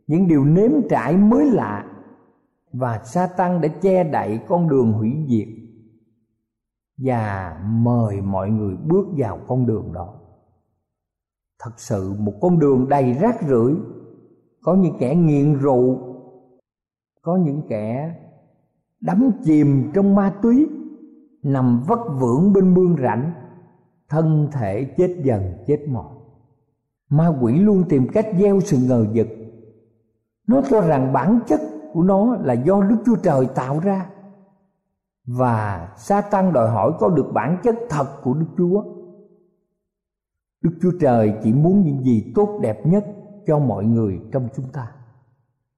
những 0.08 0.27
điều 0.27 0.46
nếm 0.46 0.72
trải 0.89 1.18
mới 1.18 1.51
lạ 1.51 1.93
và 2.74 3.01
sa 3.03 3.27
tăng 3.27 3.62
đã 3.62 3.68
che 3.82 4.03
đậy 4.03 4.39
con 4.48 4.70
đường 4.70 4.94
hủy 4.94 5.25
diệt 5.27 5.48
và 6.98 7.58
mời 7.65 8.22
mọi 8.22 8.50
người 8.50 8.75
bước 8.75 9.06
vào 9.18 9.39
con 9.48 9.65
đường 9.65 9.94
đó. 9.94 10.13
thật 11.60 11.72
sự 11.77 12.13
một 12.20 12.34
con 12.42 12.60
đường 12.60 12.89
đầy 12.89 13.13
rác 13.13 13.42
rưởi, 13.48 13.74
có 14.62 14.75
những 14.75 14.96
kẻ 15.00 15.15
nghiện 15.15 15.53
rượu, 15.60 16.00
có 17.22 17.38
những 17.38 17.62
kẻ 17.70 18.15
đắm 19.01 19.32
chìm 19.44 19.92
trong 19.94 20.15
ma 20.15 20.34
túy, 20.42 20.68
nằm 21.44 21.84
vất 21.88 22.00
vưởng 22.20 22.53
bên 22.53 22.74
mương 22.74 22.96
rảnh 23.01 23.34
thân 24.10 24.50
thể 24.51 24.84
chết 24.98 25.15
dần, 25.24 25.63
chết 25.68 25.86
mòn 25.88 26.13
ma 27.10 27.38
quỷ 27.42 27.53
luôn 27.53 27.84
tìm 27.89 28.08
cách 28.13 28.27
gieo 28.39 28.60
sự 28.60 28.77
ngờ 28.88 29.06
vực 29.13 29.27
nó 30.48 30.62
cho 30.70 30.82
rằng 30.82 31.13
bản 31.13 31.39
chất 31.48 31.60
của 31.94 32.04
nó 32.04 32.36
là 32.36 32.54
do 32.54 32.82
đức 32.82 32.98
chúa 33.06 33.16
trời 33.16 33.48
tạo 33.56 33.80
ra. 33.80 34.10
Và 35.26 35.94
sa 35.98 36.22
tăng 36.22 36.54
đòi 36.54 36.70
hỏi 36.70 36.92
có 37.00 37.10
được 37.10 37.32
bản 37.34 37.58
chất 37.64 37.76
thật 37.90 38.08
của 38.24 38.34
đức 38.34 38.48
chúa. 38.58 38.84
Đức 40.62 40.72
chúa 40.82 40.92
trời 41.00 41.34
chỉ 41.44 41.54
muốn 41.54 41.82
những 41.82 42.04
gì 42.04 42.32
tốt 42.36 42.60
đẹp 42.62 42.86
nhất 42.86 43.06
cho 43.46 43.60
mọi 43.60 43.86
người 43.86 44.22
trong 44.32 44.48
chúng 44.56 44.66
ta. 44.74 44.92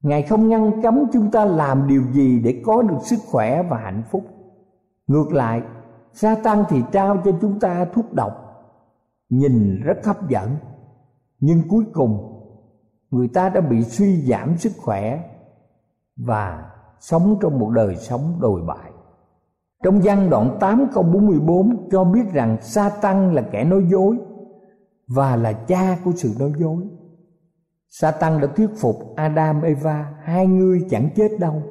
Ngài 0.02 0.24
không 0.24 0.50
ngăn 0.50 0.82
cấm 0.82 1.00
chúng 1.14 1.32
ta 1.32 1.46
làm 1.46 1.88
điều 1.88 2.04
gì 2.12 2.40
để 2.40 2.62
có 2.66 2.82
được 2.82 2.98
sức 3.04 3.20
khỏe 3.32 3.64
và 3.64 3.78
hạnh 3.78 4.04
phúc. 4.12 4.24
Ngược 5.08 5.34
lại 5.34 5.62
sa 6.14 6.36
tăng 6.44 6.64
thì 6.70 6.82
trao 6.92 7.22
cho 7.26 7.32
chúng 7.42 7.60
ta 7.60 7.86
thuốc 7.94 8.14
độc, 8.14 8.34
nhìn 9.30 9.82
rất 9.82 10.06
hấp 10.06 10.30
dẫn. 10.30 10.50
Nhưng 11.40 11.62
cuối 11.70 11.86
cùng, 11.94 12.42
người 13.12 13.28
ta 13.28 13.50
đã 13.50 13.62
bị 13.62 13.84
suy 13.84 14.22
giảm 14.22 14.58
sức 14.58 14.72
khỏe 14.78 15.35
và 16.16 16.72
sống 17.00 17.38
trong 17.42 17.60
một 17.60 17.70
đời 17.70 17.96
sống 17.96 18.38
đồi 18.42 18.62
bại. 18.62 18.92
Trong 19.84 20.00
văn 20.04 20.30
đoạn 20.30 20.58
8 20.60 20.88
câu 20.94 21.04
44 21.04 21.90
cho 21.92 22.04
biết 22.04 22.34
rằng 22.34 22.58
sa 22.62 22.90
tăng 23.02 23.34
là 23.34 23.42
kẻ 23.52 23.64
nói 23.64 23.84
dối 23.92 24.18
và 25.08 25.36
là 25.36 25.54
cha 25.54 25.98
của 26.04 26.12
sự 26.16 26.36
nói 26.40 26.54
dối. 26.58 26.84
sa 27.90 28.12
tăng 28.12 28.42
đã 28.42 28.48
thuyết 28.56 28.70
phục 28.78 29.16
Adam 29.16 29.62
Eva 29.62 30.14
hai 30.22 30.48
người 30.48 30.86
chẳng 30.90 31.10
chết 31.16 31.30
đâu. 31.40 31.62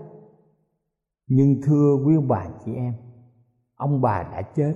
Nhưng 1.27 1.63
thưa 1.63 1.97
quý 2.07 2.17
ông 2.17 2.29
bà 2.29 2.47
chị 2.65 2.75
em, 2.75 2.95
ông 3.77 4.01
bà 4.01 4.23
đã 4.23 4.43
chết. 4.43 4.75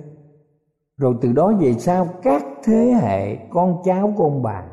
Rồi 0.97 1.15
từ 1.21 1.31
đó 1.31 1.53
về 1.59 1.73
sau 1.73 2.07
các 2.23 2.43
thế 2.63 2.99
hệ 3.01 3.35
con 3.49 3.81
cháu 3.85 4.13
của 4.17 4.23
ông 4.23 4.43
bà 4.43 4.65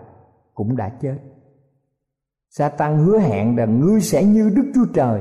cũng 0.54 0.76
đã 0.76 0.88
chết 0.88 1.18
Satan 2.50 2.98
hứa 2.98 3.18
hẹn 3.18 3.56
rằng 3.56 3.80
ngươi 3.80 4.00
sẽ 4.00 4.24
như 4.24 4.50
Đức 4.56 4.70
Chúa 4.74 4.86
Trời. 4.94 5.20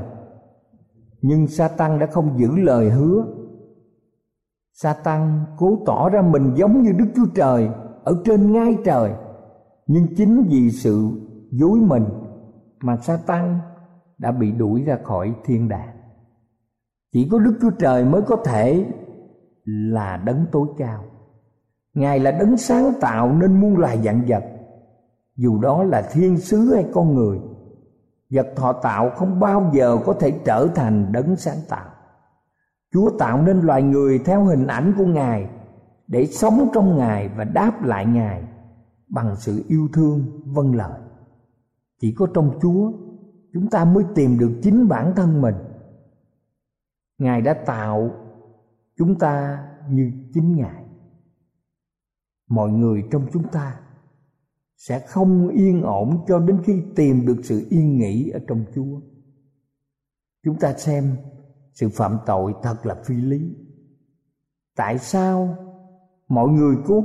Nhưng 1.22 1.46
Satan 1.46 1.98
đã 1.98 2.06
không 2.06 2.38
giữ 2.38 2.56
lời 2.56 2.90
hứa. 2.90 3.24
Satan 4.72 5.44
cố 5.56 5.78
tỏ 5.86 6.08
ra 6.08 6.22
mình 6.22 6.54
giống 6.54 6.82
như 6.82 6.92
Đức 6.92 7.06
Chúa 7.16 7.26
Trời 7.34 7.68
Ở 8.04 8.22
trên 8.24 8.52
ngai 8.52 8.76
trời. 8.84 9.12
Nhưng 9.86 10.06
chính 10.16 10.42
vì 10.48 10.70
sự 10.70 11.10
dối 11.50 11.78
mình 11.80 12.04
Mà 12.82 12.96
Satan 12.96 13.58
đã 14.18 14.32
bị 14.32 14.52
đuổi 14.52 14.82
ra 14.82 14.98
khỏi 15.04 15.34
thiên 15.44 15.68
đàng. 15.68 15.96
Chỉ 17.12 17.28
có 17.32 17.38
Đức 17.38 17.58
Chúa 17.60 17.70
Trời 17.70 18.04
mới 18.04 18.22
có 18.22 18.36
thể 18.44 18.86
là 19.64 20.16
đấng 20.16 20.46
tối 20.52 20.68
cao. 20.78 21.04
Ngài 21.94 22.20
là 22.20 22.30
đấng 22.30 22.56
sáng 22.56 22.92
tạo 23.00 23.32
nên 23.32 23.60
muôn 23.60 23.76
loài 23.76 23.98
dạng 24.04 24.22
vật 24.28 24.44
dù 25.36 25.58
đó 25.58 25.82
là 25.82 26.08
thiên 26.12 26.38
sứ 26.38 26.74
hay 26.74 26.86
con 26.92 27.14
người, 27.14 27.38
vật 28.30 28.46
thọ 28.56 28.72
tạo 28.72 29.10
không 29.10 29.40
bao 29.40 29.70
giờ 29.74 29.98
có 30.06 30.12
thể 30.12 30.40
trở 30.44 30.68
thành 30.74 31.12
đấng 31.12 31.36
sáng 31.36 31.58
tạo. 31.68 31.90
Chúa 32.92 33.10
tạo 33.18 33.42
nên 33.42 33.60
loài 33.60 33.82
người 33.82 34.18
theo 34.18 34.44
hình 34.44 34.66
ảnh 34.66 34.94
của 34.98 35.04
ngài 35.04 35.48
để 36.06 36.26
sống 36.26 36.68
trong 36.74 36.96
ngài 36.96 37.28
và 37.28 37.44
đáp 37.44 37.84
lại 37.84 38.06
ngài 38.06 38.42
bằng 39.08 39.36
sự 39.36 39.64
yêu 39.68 39.88
thương 39.92 40.42
vâng 40.44 40.74
lời. 40.74 41.00
Chỉ 42.00 42.14
có 42.18 42.26
trong 42.34 42.58
chúa, 42.62 42.92
chúng 43.52 43.70
ta 43.70 43.84
mới 43.84 44.04
tìm 44.14 44.38
được 44.38 44.60
chính 44.62 44.88
bản 44.88 45.12
thân 45.16 45.40
mình. 45.40 45.54
Ngài 47.18 47.40
đã 47.40 47.54
tạo 47.54 48.10
chúng 48.96 49.18
ta 49.18 49.64
như 49.90 50.12
chính 50.34 50.56
ngài. 50.56 50.84
Mọi 52.48 52.70
người 52.70 53.04
trong 53.10 53.26
chúng 53.32 53.48
ta 53.48 53.80
sẽ 54.76 54.98
không 54.98 55.48
yên 55.48 55.82
ổn 55.82 56.24
cho 56.28 56.38
đến 56.38 56.58
khi 56.64 56.82
tìm 56.96 57.26
được 57.26 57.36
sự 57.42 57.66
yên 57.70 57.98
nghỉ 57.98 58.30
ở 58.30 58.40
trong 58.48 58.64
Chúa. 58.74 59.00
Chúng 60.44 60.58
ta 60.58 60.72
xem 60.72 61.16
sự 61.72 61.88
phạm 61.88 62.18
tội 62.26 62.54
thật 62.62 62.86
là 62.86 62.94
phi 63.04 63.14
lý. 63.14 63.56
Tại 64.76 64.98
sao 64.98 65.56
mọi 66.28 66.48
người 66.48 66.76
cố 66.86 67.04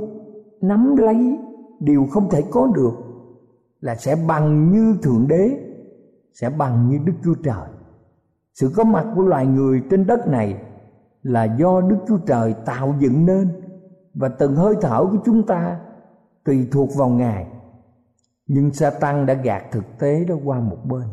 nắm 0.60 0.96
lấy 0.96 1.38
điều 1.80 2.06
không 2.10 2.30
thể 2.30 2.42
có 2.50 2.66
được 2.74 2.94
là 3.80 3.94
sẽ 3.94 4.16
bằng 4.28 4.72
như 4.72 4.96
thượng 5.02 5.28
đế, 5.28 5.50
sẽ 6.32 6.50
bằng 6.50 6.88
như 6.88 6.98
Đức 7.04 7.12
Chúa 7.24 7.34
Trời. 7.34 7.68
Sự 8.54 8.72
có 8.76 8.84
mặt 8.84 9.06
của 9.16 9.22
loài 9.22 9.46
người 9.46 9.82
trên 9.90 10.06
đất 10.06 10.28
này 10.28 10.62
là 11.22 11.44
do 11.44 11.80
Đức 11.80 11.96
Chúa 12.08 12.18
Trời 12.26 12.54
tạo 12.64 12.94
dựng 12.98 13.26
nên 13.26 13.48
và 14.14 14.28
từng 14.28 14.56
hơi 14.56 14.74
thở 14.80 15.06
của 15.10 15.18
chúng 15.24 15.46
ta 15.46 15.80
tùy 16.44 16.68
thuộc 16.72 16.88
vào 16.96 17.08
Ngài 17.08 17.46
nhưng 18.54 18.72
Satan 18.72 19.26
đã 19.26 19.34
gạt 19.34 19.64
thực 19.70 19.84
tế 19.98 20.24
đó 20.24 20.34
qua 20.44 20.60
một 20.60 20.78
bên. 20.84 21.08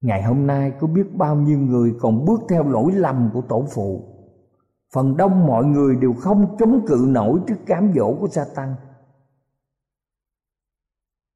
Ngày 0.00 0.22
hôm 0.22 0.46
nay 0.46 0.72
có 0.80 0.86
biết 0.86 1.16
bao 1.16 1.36
nhiêu 1.36 1.58
người 1.58 1.94
còn 2.00 2.24
bước 2.24 2.40
theo 2.48 2.68
lỗi 2.68 2.92
lầm 2.92 3.30
của 3.32 3.40
tổ 3.48 3.66
phụ. 3.74 4.02
Phần 4.94 5.16
đông 5.16 5.46
mọi 5.46 5.64
người 5.64 5.96
đều 5.96 6.12
không 6.12 6.56
chống 6.58 6.86
cự 6.86 7.06
nổi 7.08 7.40
trước 7.46 7.54
cám 7.66 7.92
dỗ 7.96 8.16
của 8.20 8.28
Satan. 8.28 8.74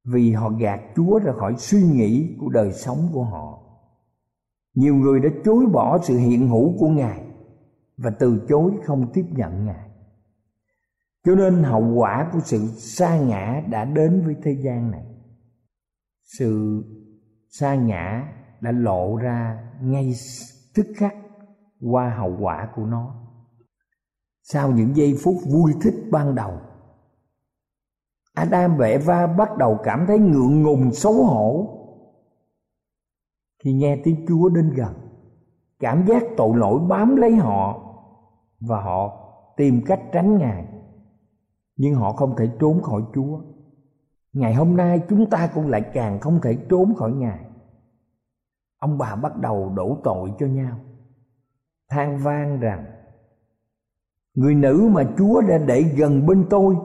Vì 0.05 0.31
họ 0.31 0.49
gạt 0.49 0.81
Chúa 0.95 1.19
ra 1.19 1.33
khỏi 1.33 1.55
suy 1.57 1.83
nghĩ 1.83 2.35
của 2.39 2.49
đời 2.49 2.73
sống 2.73 3.09
của 3.13 3.23
họ. 3.23 3.59
Nhiều 4.73 4.95
người 4.95 5.19
đã 5.19 5.29
chối 5.45 5.65
bỏ 5.65 5.99
sự 6.03 6.17
hiện 6.17 6.49
hữu 6.49 6.77
của 6.79 6.87
Ngài 6.87 7.25
và 7.97 8.09
từ 8.19 8.45
chối 8.49 8.71
không 8.83 9.11
tiếp 9.13 9.25
nhận 9.29 9.65
Ngài 9.65 9.88
cho 11.23 11.35
nên 11.35 11.63
hậu 11.63 11.93
quả 11.95 12.29
của 12.33 12.39
sự 12.39 12.67
sa 12.67 13.19
ngã 13.19 13.63
đã 13.69 13.85
đến 13.85 14.21
với 14.25 14.35
thế 14.43 14.51
gian 14.51 14.91
này. 14.91 15.05
Sự 16.23 16.83
sa 17.49 17.75
ngã 17.75 18.33
đã 18.61 18.71
lộ 18.71 19.15
ra 19.15 19.71
ngay 19.81 20.13
tức 20.75 20.85
khắc 20.95 21.15
qua 21.91 22.09
hậu 22.17 22.37
quả 22.39 22.69
của 22.75 22.85
nó. 22.85 23.15
Sau 24.43 24.71
những 24.71 24.95
giây 24.95 25.15
phút 25.23 25.35
vui 25.51 25.73
thích 25.81 25.95
ban 26.11 26.35
đầu, 26.35 26.59
Adam 28.33 28.77
và 28.77 28.87
Eva 28.87 29.27
bắt 29.27 29.57
đầu 29.57 29.77
cảm 29.83 30.05
thấy 30.07 30.19
ngượng 30.19 30.63
ngùng, 30.63 30.91
xấu 30.91 31.13
hổ. 31.13 31.75
Khi 33.63 33.73
nghe 33.73 34.01
tiếng 34.03 34.25
Chúa 34.27 34.49
đến 34.49 34.73
gần, 34.75 34.93
cảm 35.79 36.05
giác 36.07 36.23
tội 36.37 36.57
lỗi 36.57 36.79
bám 36.89 37.15
lấy 37.15 37.35
họ 37.35 37.79
và 38.59 38.81
họ 38.81 39.25
tìm 39.57 39.81
cách 39.85 40.01
tránh 40.11 40.37
ngài 40.37 40.78
nhưng 41.79 41.95
họ 41.95 42.11
không 42.11 42.35
thể 42.35 42.49
trốn 42.59 42.81
khỏi 42.81 43.01
Chúa. 43.15 43.39
Ngày 44.33 44.53
hôm 44.53 44.77
nay 44.77 45.01
chúng 45.09 45.29
ta 45.29 45.49
cũng 45.53 45.67
lại 45.67 45.81
càng 45.93 46.19
không 46.19 46.39
thể 46.41 46.57
trốn 46.69 46.95
khỏi 46.95 47.11
Ngài. 47.11 47.45
Ông 48.79 48.97
bà 48.97 49.15
bắt 49.15 49.37
đầu 49.37 49.73
đổ 49.75 49.97
tội 50.03 50.31
cho 50.39 50.45
nhau, 50.45 50.77
than 51.89 52.17
vang 52.17 52.59
rằng 52.59 52.85
người 54.35 54.55
nữ 54.55 54.89
mà 54.91 55.03
Chúa 55.17 55.41
đã 55.41 55.57
để 55.57 55.81
gần 55.81 56.25
bên 56.25 56.45
tôi 56.49 56.75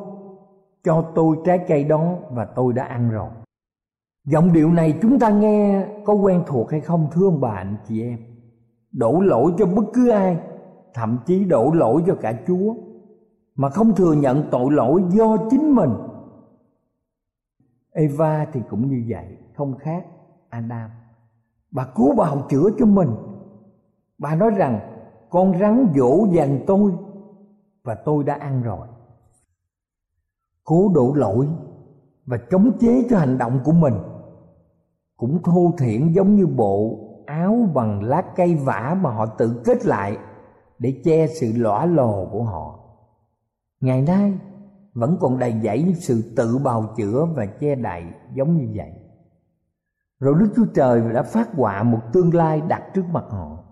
cho 0.84 1.12
tôi 1.14 1.36
trái 1.44 1.64
cây 1.68 1.84
đó 1.84 2.14
và 2.30 2.44
tôi 2.44 2.72
đã 2.72 2.84
ăn 2.84 3.10
rồi. 3.10 3.30
Giọng 4.26 4.52
điệu 4.52 4.72
này 4.72 4.98
chúng 5.02 5.18
ta 5.18 5.30
nghe 5.30 5.86
có 6.04 6.12
quen 6.12 6.42
thuộc 6.46 6.70
hay 6.70 6.80
không 6.80 7.08
thưa 7.12 7.26
ông 7.26 7.40
bà 7.40 7.50
anh 7.50 7.76
chị 7.88 8.02
em? 8.02 8.18
Đổ 8.92 9.20
lỗi 9.20 9.52
cho 9.58 9.66
bất 9.66 9.84
cứ 9.94 10.08
ai, 10.08 10.36
thậm 10.94 11.18
chí 11.26 11.44
đổ 11.44 11.70
lỗi 11.74 12.02
cho 12.06 12.14
cả 12.14 12.42
Chúa 12.46 12.74
mà 13.56 13.68
không 13.70 13.94
thừa 13.94 14.12
nhận 14.12 14.48
tội 14.50 14.72
lỗi 14.72 15.04
do 15.08 15.36
chính 15.50 15.74
mình. 15.74 15.90
Eva 17.92 18.46
thì 18.52 18.60
cũng 18.70 18.88
như 18.88 19.04
vậy, 19.08 19.36
không 19.56 19.74
khác 19.78 20.06
Adam. 20.48 20.90
Bà 21.70 21.86
cố 21.94 22.14
bào 22.16 22.46
chữa 22.48 22.70
cho 22.78 22.86
mình. 22.86 23.10
Bà 24.18 24.34
nói 24.34 24.50
rằng, 24.50 24.80
con 25.30 25.58
rắn 25.60 25.86
dỗ 25.96 26.26
dành 26.32 26.64
tôi 26.66 26.92
và 27.84 27.94
tôi 27.94 28.24
đã 28.24 28.34
ăn 28.34 28.62
rồi. 28.62 28.86
Cố 30.64 30.90
đổ 30.94 31.12
lỗi 31.14 31.48
và 32.26 32.38
chống 32.50 32.72
chế 32.80 33.06
cho 33.10 33.18
hành 33.18 33.38
động 33.38 33.60
của 33.64 33.72
mình 33.72 33.94
cũng 35.16 35.42
thô 35.42 35.72
thiển 35.78 36.12
giống 36.12 36.34
như 36.34 36.46
bộ 36.46 36.98
áo 37.26 37.56
bằng 37.74 38.02
lá 38.02 38.22
cây 38.36 38.54
vả 38.54 38.96
mà 39.00 39.10
họ 39.10 39.26
tự 39.26 39.62
kết 39.64 39.86
lại 39.86 40.18
để 40.78 41.00
che 41.04 41.26
sự 41.26 41.52
lõa 41.56 41.86
lồ 41.86 42.28
của 42.32 42.42
họ 42.42 42.83
ngày 43.84 44.02
nay, 44.02 44.32
vẫn 44.94 45.16
còn 45.20 45.38
đầy 45.38 45.54
dẫy 45.62 45.94
sự 45.98 46.34
tự 46.36 46.58
bào 46.58 46.94
chữa 46.96 47.26
và 47.36 47.46
che 47.46 47.74
đậy 47.74 48.04
giống 48.34 48.56
như 48.56 48.72
vậy. 48.76 48.92
Rồi 50.20 50.34
đức 50.40 50.52
chúa 50.56 50.66
trời 50.74 51.02
đã 51.14 51.22
phát 51.22 51.48
họa 51.54 51.82
một 51.82 52.00
tương 52.12 52.34
lai 52.34 52.60
đặt 52.60 52.82
trước 52.94 53.04
mặt 53.12 53.24
họ. 53.28 53.64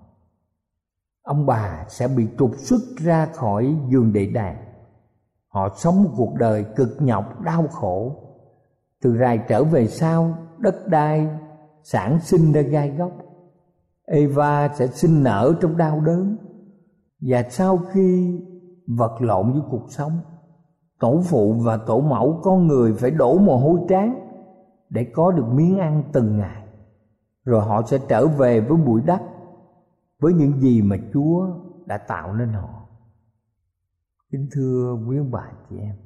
Ông 1.22 1.46
bà 1.46 1.84
sẽ 1.88 2.08
bị 2.08 2.28
trục 2.38 2.50
xuất 2.56 2.80
ra 2.98 3.26
khỏi 3.26 3.76
giường 3.88 4.12
đệ 4.12 4.26
đàn. 4.26 4.56
Họ 5.48 5.68
sống 5.76 6.02
một 6.02 6.10
cuộc 6.16 6.34
đời 6.34 6.66
cực 6.76 6.88
nhọc, 7.00 7.40
đau 7.40 7.66
khổ. 7.68 8.16
Từ 9.02 9.16
rài 9.18 9.38
trở 9.48 9.64
về 9.64 9.88
sau, 9.88 10.38
đất 10.58 10.88
đai 10.88 11.28
sản 11.82 12.20
sinh 12.20 12.52
ra 12.52 12.60
gai 12.60 12.90
góc. 12.90 13.12
Eva 14.06 14.68
sẽ 14.74 14.86
sinh 14.86 15.22
nở 15.22 15.54
trong 15.60 15.76
đau 15.76 16.00
đớn. 16.00 16.36
Và 17.20 17.42
sau 17.50 17.78
khi 17.78 18.40
vật 18.96 19.22
lộn 19.22 19.52
với 19.52 19.62
cuộc 19.70 19.84
sống. 19.88 20.20
Tổ 21.00 21.22
phụ 21.28 21.52
và 21.52 21.76
tổ 21.76 22.00
mẫu 22.00 22.40
con 22.42 22.66
người 22.66 22.94
phải 22.94 23.10
đổ 23.10 23.38
mồ 23.38 23.58
hôi 23.58 23.80
tráng 23.88 24.28
để 24.90 25.04
có 25.14 25.32
được 25.32 25.46
miếng 25.48 25.78
ăn 25.78 26.02
từng 26.12 26.38
ngày. 26.38 26.66
Rồi 27.44 27.64
họ 27.64 27.82
sẽ 27.86 27.98
trở 28.08 28.26
về 28.26 28.60
với 28.60 28.78
bụi 28.78 29.02
đất, 29.02 29.22
với 30.20 30.32
những 30.32 30.60
gì 30.60 30.82
mà 30.82 30.96
chúa 31.12 31.46
đã 31.86 31.98
tạo 31.98 32.34
nên 32.34 32.48
họ. 32.48 32.88
Kính 34.30 34.48
thưa 34.52 34.96
quý 35.08 35.18
ông 35.18 35.30
bà 35.30 35.52
chị 35.70 35.76
em, 35.78 35.96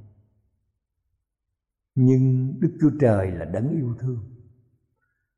nhưng 1.94 2.54
đức 2.60 2.78
chúa 2.80 2.90
trời 3.00 3.30
là 3.30 3.44
đấng 3.44 3.70
yêu 3.70 3.94
thương. 3.98 4.18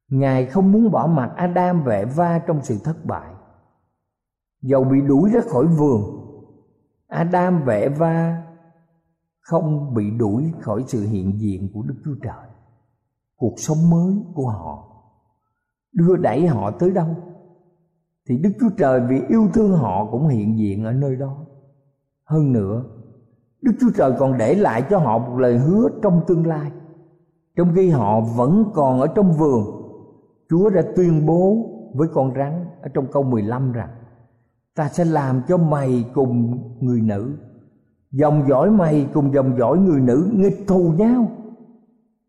Ngài 0.09 0.47
không 0.47 0.73
muốn 0.73 0.91
bỏ 0.91 1.07
mặt 1.07 1.33
adam 1.37 1.83
vẻ 1.85 2.05
va 2.05 2.39
trong 2.47 2.63
sự 2.63 2.79
thất 2.85 3.05
bại. 3.05 3.35
Dầu 4.63 4.85
bị 4.85 5.01
đuổi 5.01 5.31
ra 5.31 5.41
khỏi 5.51 5.67
vườn 5.67 6.18
adam 7.09 7.63
và 7.65 7.75
eva 7.75 8.43
không 9.41 9.95
bị 9.95 10.11
đuổi 10.11 10.53
khỏi 10.61 10.85
sự 10.87 11.07
hiện 11.07 11.41
diện 11.41 11.71
của 11.75 11.83
đức 11.83 11.95
chúa 12.05 12.15
trời. 12.23 12.49
Cuộc 13.37 13.55
sống 13.57 13.91
mới 13.91 14.17
của 14.35 14.49
họ. 14.49 14.85
Đưa 15.93 16.17
đẩy 16.17 16.47
họ 16.47 16.71
tới 16.71 16.91
đâu? 16.91 17.17
Thì 18.29 18.39
đức 18.39 18.51
chúa 18.61 18.71
trời 18.79 19.01
vì 19.09 19.21
yêu 19.29 19.49
thương 19.55 19.73
họ 19.73 20.09
cũng 20.11 20.29
hiện 20.29 20.59
diện 20.59 20.85
ở 20.85 20.93
nơi 20.93 21.17
đó. 21.17 21.37
Hơn 22.25 22.53
nữa, 22.53 22.85
đức 23.63 23.73
chúa 23.81 23.91
trời 23.97 24.13
còn 24.19 24.39
để 24.39 24.55
lại 24.55 24.83
cho 24.91 24.99
họ 24.99 25.19
một 25.19 25.39
lời 25.39 25.59
hứa 25.59 25.89
trong 26.03 26.21
tương 26.27 26.47
lai. 26.47 26.73
Trong 27.57 27.73
khi 27.75 27.91
họ 27.91 28.21
vẫn 28.21 28.71
còn 28.75 29.01
ở 29.01 29.07
trong 29.15 29.33
vườn, 29.33 29.65
chúa 30.51 30.71
đã 30.71 30.83
tuyên 30.97 31.27
bố 31.27 31.57
với 31.95 32.09
con 32.13 32.35
rắn 32.35 32.67
ở 32.83 32.89
trong 32.95 33.07
câu 33.13 33.23
15 33.23 33.73
rằng 33.73 33.98
ta 34.79 34.89
sẽ 34.89 35.05
làm 35.05 35.43
cho 35.49 35.57
mày 35.57 36.05
cùng 36.15 36.61
người 36.81 37.01
nữ. 37.01 37.39
Dòng 38.11 38.49
dõi 38.49 38.71
mày 38.71 39.09
cùng 39.15 39.35
dòng 39.35 39.59
dõi 39.59 39.79
người 39.79 40.01
nữ 40.01 40.31
nghịch 40.35 40.65
thù 40.67 40.93
nhau. 40.99 41.31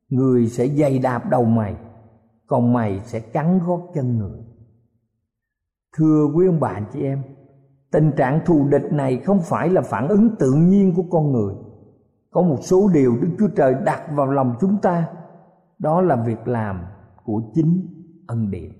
Người 0.09 0.47
sẽ 0.47 0.67
dày 0.67 0.99
đạp 0.99 1.29
đầu 1.29 1.45
mày, 1.45 1.75
còn 2.47 2.73
mày 2.73 2.99
sẽ 2.99 3.19
cắn 3.19 3.59
gót 3.67 3.79
chân 3.93 4.17
người. 4.17 4.39
Thưa 5.97 6.27
quý 6.35 6.47
ông 6.47 6.59
bà 6.59 6.79
chị 6.93 7.01
em, 7.03 7.21
tình 7.91 8.11
trạng 8.17 8.39
thù 8.45 8.67
địch 8.67 8.93
này 8.93 9.17
không 9.17 9.39
phải 9.41 9.69
là 9.69 9.81
phản 9.81 10.07
ứng 10.07 10.35
tự 10.39 10.51
nhiên 10.51 10.93
của 10.95 11.03
con 11.11 11.31
người. 11.31 11.55
Có 12.31 12.41
một 12.41 12.59
số 12.61 12.89
điều 12.93 13.17
đức 13.21 13.29
chúa 13.39 13.47
trời 13.55 13.75
đặt 13.85 14.01
vào 14.15 14.31
lòng 14.31 14.55
chúng 14.61 14.77
ta. 14.81 15.07
Đó 15.79 16.01
là 16.01 16.15
việc 16.15 16.47
làm 16.47 16.81
của 17.23 17.41
chính 17.53 17.87
ân 18.27 18.51
điển 18.51 18.78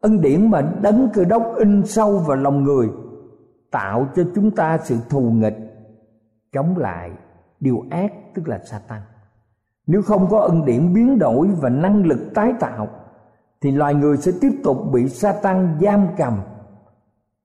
ân 0.00 0.20
điển 0.20 0.50
mà 0.50 0.72
đấng 0.82 1.08
cơ 1.14 1.24
đốc 1.24 1.42
in 1.56 1.86
sâu 1.86 2.18
vào 2.18 2.36
lòng 2.36 2.64
người, 2.64 2.88
tạo 3.70 4.08
cho 4.16 4.22
chúng 4.34 4.50
ta 4.50 4.78
sự 4.84 4.96
thù 5.08 5.20
nghịch 5.20 5.56
chống 6.52 6.76
lại 6.76 7.10
điều 7.60 7.84
ác, 7.90 8.12
tức 8.34 8.48
là 8.48 8.58
Satan. 8.70 9.00
Nếu 9.86 10.02
không 10.02 10.26
có 10.30 10.38
ân 10.38 10.64
điển 10.64 10.94
biến 10.94 11.18
đổi 11.18 11.48
và 11.60 11.68
năng 11.68 12.06
lực 12.06 12.18
tái 12.34 12.52
tạo, 12.60 12.88
thì 13.60 13.70
loài 13.70 13.94
người 13.94 14.16
sẽ 14.16 14.32
tiếp 14.40 14.52
tục 14.64 14.76
bị 14.92 15.08
Satan 15.08 15.78
giam 15.80 16.06
cầm. 16.16 16.40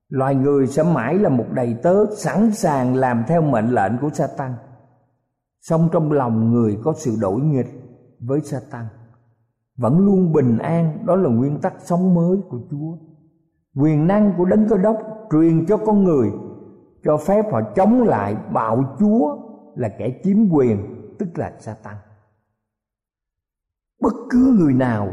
Loài 0.08 0.34
người 0.34 0.66
sẽ 0.66 0.82
mãi 0.82 1.14
là 1.14 1.28
một 1.28 1.46
đầy 1.52 1.76
tớ 1.82 2.04
sẵn 2.16 2.52
sàng 2.52 2.94
làm 2.94 3.24
theo 3.28 3.42
mệnh 3.42 3.70
lệnh 3.70 3.98
của 4.00 4.10
Satan. 4.10 4.54
Song 5.60 5.88
trong 5.92 6.12
lòng 6.12 6.50
người 6.52 6.78
có 6.84 6.92
sự 6.96 7.16
đổi 7.20 7.40
nghịch 7.40 7.68
với 8.20 8.40
Satan. 8.40 8.84
Vẫn 9.76 9.98
luôn 9.98 10.32
bình 10.32 10.58
an, 10.58 10.98
đó 11.06 11.16
là 11.16 11.30
nguyên 11.30 11.60
tắc 11.60 11.74
sống 11.78 12.14
mới 12.14 12.38
của 12.48 12.60
Chúa. 12.70 12.96
Quyền 13.76 14.06
năng 14.06 14.32
của 14.36 14.44
Đấng 14.44 14.68
Cơ 14.68 14.76
Đốc 14.76 14.96
truyền 15.30 15.66
cho 15.66 15.76
con 15.76 16.04
người 16.04 16.30
cho 17.04 17.16
phép 17.16 17.52
họ 17.52 17.60
chống 17.76 18.02
lại 18.02 18.36
bạo 18.52 18.96
chúa 18.98 19.36
là 19.74 19.88
kẻ 19.98 20.20
chiếm 20.24 20.36
quyền 20.50 20.78
tức 21.18 21.28
là 21.38 21.52
Satan. 21.58 21.94
Bất 24.02 24.12
cứ 24.30 24.56
người 24.58 24.74
nào 24.74 25.08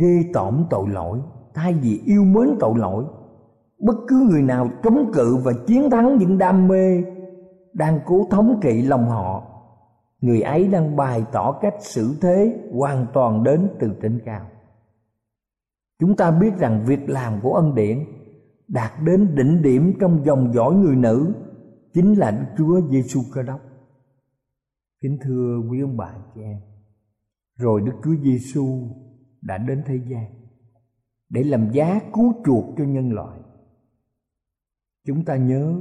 ghê 0.00 0.30
tởm 0.34 0.64
tội 0.70 0.88
lỗi 0.88 1.20
thay 1.54 1.74
vì 1.74 2.02
yêu 2.04 2.24
mến 2.24 2.56
tội 2.60 2.78
lỗi, 2.78 3.04
bất 3.86 3.96
cứ 4.08 4.26
người 4.30 4.42
nào 4.42 4.68
chống 4.82 5.10
cự 5.14 5.36
và 5.36 5.52
chiến 5.66 5.90
thắng 5.90 6.18
những 6.18 6.38
đam 6.38 6.68
mê 6.68 7.02
đang 7.72 8.00
cố 8.06 8.26
thống 8.30 8.60
trị 8.62 8.82
lòng 8.82 9.08
họ, 9.08 9.42
người 10.24 10.40
ấy 10.40 10.68
đang 10.68 10.96
bày 10.96 11.24
tỏ 11.32 11.58
cách 11.62 11.74
xử 11.80 12.16
thế 12.20 12.68
hoàn 12.72 13.06
toàn 13.14 13.44
đến 13.44 13.68
từ 13.80 13.88
trên 14.02 14.20
cao. 14.24 14.50
Chúng 15.98 16.16
ta 16.16 16.30
biết 16.30 16.50
rằng 16.58 16.84
việc 16.86 17.08
làm 17.08 17.40
của 17.42 17.54
ân 17.54 17.74
điển 17.74 18.04
đạt 18.68 18.92
đến 19.04 19.34
đỉnh 19.34 19.62
điểm 19.62 19.92
trong 20.00 20.24
dòng 20.24 20.52
dõi 20.52 20.74
người 20.74 20.96
nữ 20.96 21.34
chính 21.94 22.18
là 22.18 22.30
Đức 22.30 22.46
Chúa 22.58 22.80
Giêsu 22.90 23.20
Cơ 23.34 23.42
Đốc. 23.42 23.60
Kính 25.00 25.18
thưa 25.22 25.60
quý 25.70 25.80
ông 25.80 25.96
bà 25.96 26.14
chị 26.34 26.40
em, 26.40 26.60
rồi 27.56 27.80
Đức 27.80 27.92
Chúa 28.04 28.14
Giêsu 28.22 28.88
đã 29.42 29.58
đến 29.58 29.82
thế 29.86 30.00
gian 30.08 30.24
để 31.28 31.42
làm 31.42 31.70
giá 31.72 32.00
cứu 32.12 32.34
chuộc 32.44 32.64
cho 32.78 32.84
nhân 32.84 33.12
loại. 33.12 33.40
Chúng 35.06 35.24
ta 35.24 35.36
nhớ 35.36 35.80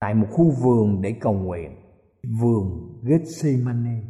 tại 0.00 0.14
một 0.14 0.26
khu 0.30 0.50
vườn 0.50 1.00
để 1.00 1.16
cầu 1.20 1.32
nguyện, 1.32 1.83
vườn 2.40 2.98
Gethsemane. 3.02 4.02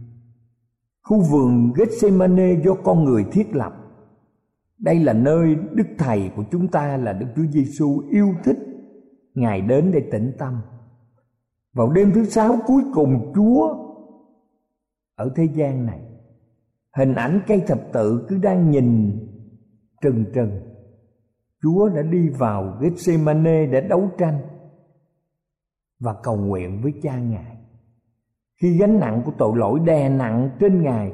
Khu 1.03 1.21
vườn 1.21 1.73
Gethsemane 1.73 2.61
do 2.65 2.75
con 2.85 3.05
người 3.05 3.25
thiết 3.33 3.55
lập 3.55 3.73
đây 4.79 5.01
là 5.01 5.13
nơi 5.13 5.55
Đức 5.55 5.87
Thầy 5.99 6.31
của 6.37 6.45
chúng 6.51 6.69
ta 6.69 6.97
là 6.97 7.13
Đức 7.13 7.27
Chúa 7.37 7.47
Giêsu 7.51 8.03
yêu 8.11 8.35
thích 8.45 8.59
Ngài 9.35 9.61
đến 9.61 9.91
để 9.93 10.09
tĩnh 10.13 10.33
tâm. 10.39 10.61
Vào 11.73 11.91
đêm 11.91 12.13
thứ 12.15 12.25
sáu 12.25 12.57
cuối 12.67 12.83
cùng 12.95 13.33
Chúa 13.35 13.77
ở 15.15 15.33
thế 15.37 15.45
gian 15.55 15.87
này, 15.87 16.01
hình 16.97 17.15
ảnh 17.15 17.41
cây 17.47 17.63
thập 17.67 17.81
tự 17.93 18.27
cứ 18.29 18.39
đang 18.39 18.71
nhìn 18.71 19.19
trừng 20.01 20.25
trừng. 20.35 20.61
Chúa 21.63 21.89
đã 21.89 22.03
đi 22.03 22.29
vào 22.29 22.79
Gethsemane 22.81 23.67
để 23.67 23.81
đấu 23.81 24.11
tranh 24.19 24.39
và 26.01 26.15
cầu 26.23 26.37
nguyện 26.37 26.81
với 26.83 26.93
cha 27.03 27.19
Ngài. 27.19 27.54
Khi 28.63 28.79
gánh 28.79 29.01
nặng 29.01 29.23
của 29.25 29.33
tội 29.39 29.57
lỗi 29.57 29.81
đè 29.85 30.09
nặng 30.09 30.51
trên 30.61 30.83
Ngài, 30.83 31.13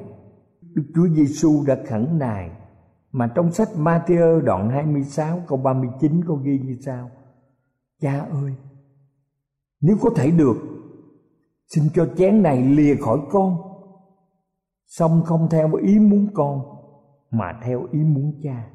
Đức 0.75 0.83
Chúa 0.95 1.09
Giêsu 1.09 1.65
đã 1.67 1.77
khẩn 1.89 2.19
nài 2.19 2.51
mà 3.13 3.33
trong 3.35 3.53
sách 3.53 3.69
Matthew 3.77 4.41
đoạn 4.41 4.71
26 4.71 5.43
câu 5.47 5.59
39 5.59 6.25
có 6.27 6.35
ghi 6.35 6.59
như 6.59 6.77
sau 6.81 7.11
Cha 8.01 8.21
ơi 8.21 8.55
Nếu 9.81 9.97
có 10.01 10.11
thể 10.17 10.31
được 10.31 10.57
Xin 11.67 11.85
cho 11.95 12.09
chén 12.17 12.43
này 12.43 12.63
lìa 12.63 12.97
khỏi 12.97 13.19
con 13.31 13.57
Xong 14.87 15.23
không 15.25 15.49
theo 15.51 15.75
ý 15.75 15.99
muốn 15.99 16.29
con 16.35 16.61
Mà 17.31 17.61
theo 17.63 17.87
ý 17.93 17.99
muốn 17.99 18.41
cha. 18.43 18.71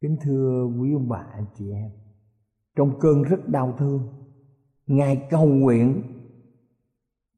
Kính 0.00 0.16
thưa 0.22 0.64
quý 0.80 0.92
ông 0.92 1.08
bà 1.08 1.26
anh 1.32 1.46
chị 1.58 1.70
em 1.72 1.90
Trong 2.76 3.00
cơn 3.00 3.22
rất 3.22 3.48
đau 3.48 3.74
thương 3.78 4.08
Ngài 4.86 5.26
cầu 5.30 5.46
nguyện 5.46 6.02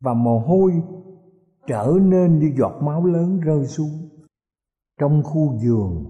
và 0.04 0.14
mồ 0.14 0.38
hôi 0.38 0.72
trở 1.66 1.92
nên 2.00 2.38
như 2.38 2.52
giọt 2.58 2.82
máu 2.82 3.04
lớn 3.04 3.40
rơi 3.40 3.66
xuống 3.66 4.08
trong 5.00 5.22
khu 5.22 5.58
vườn 5.64 6.04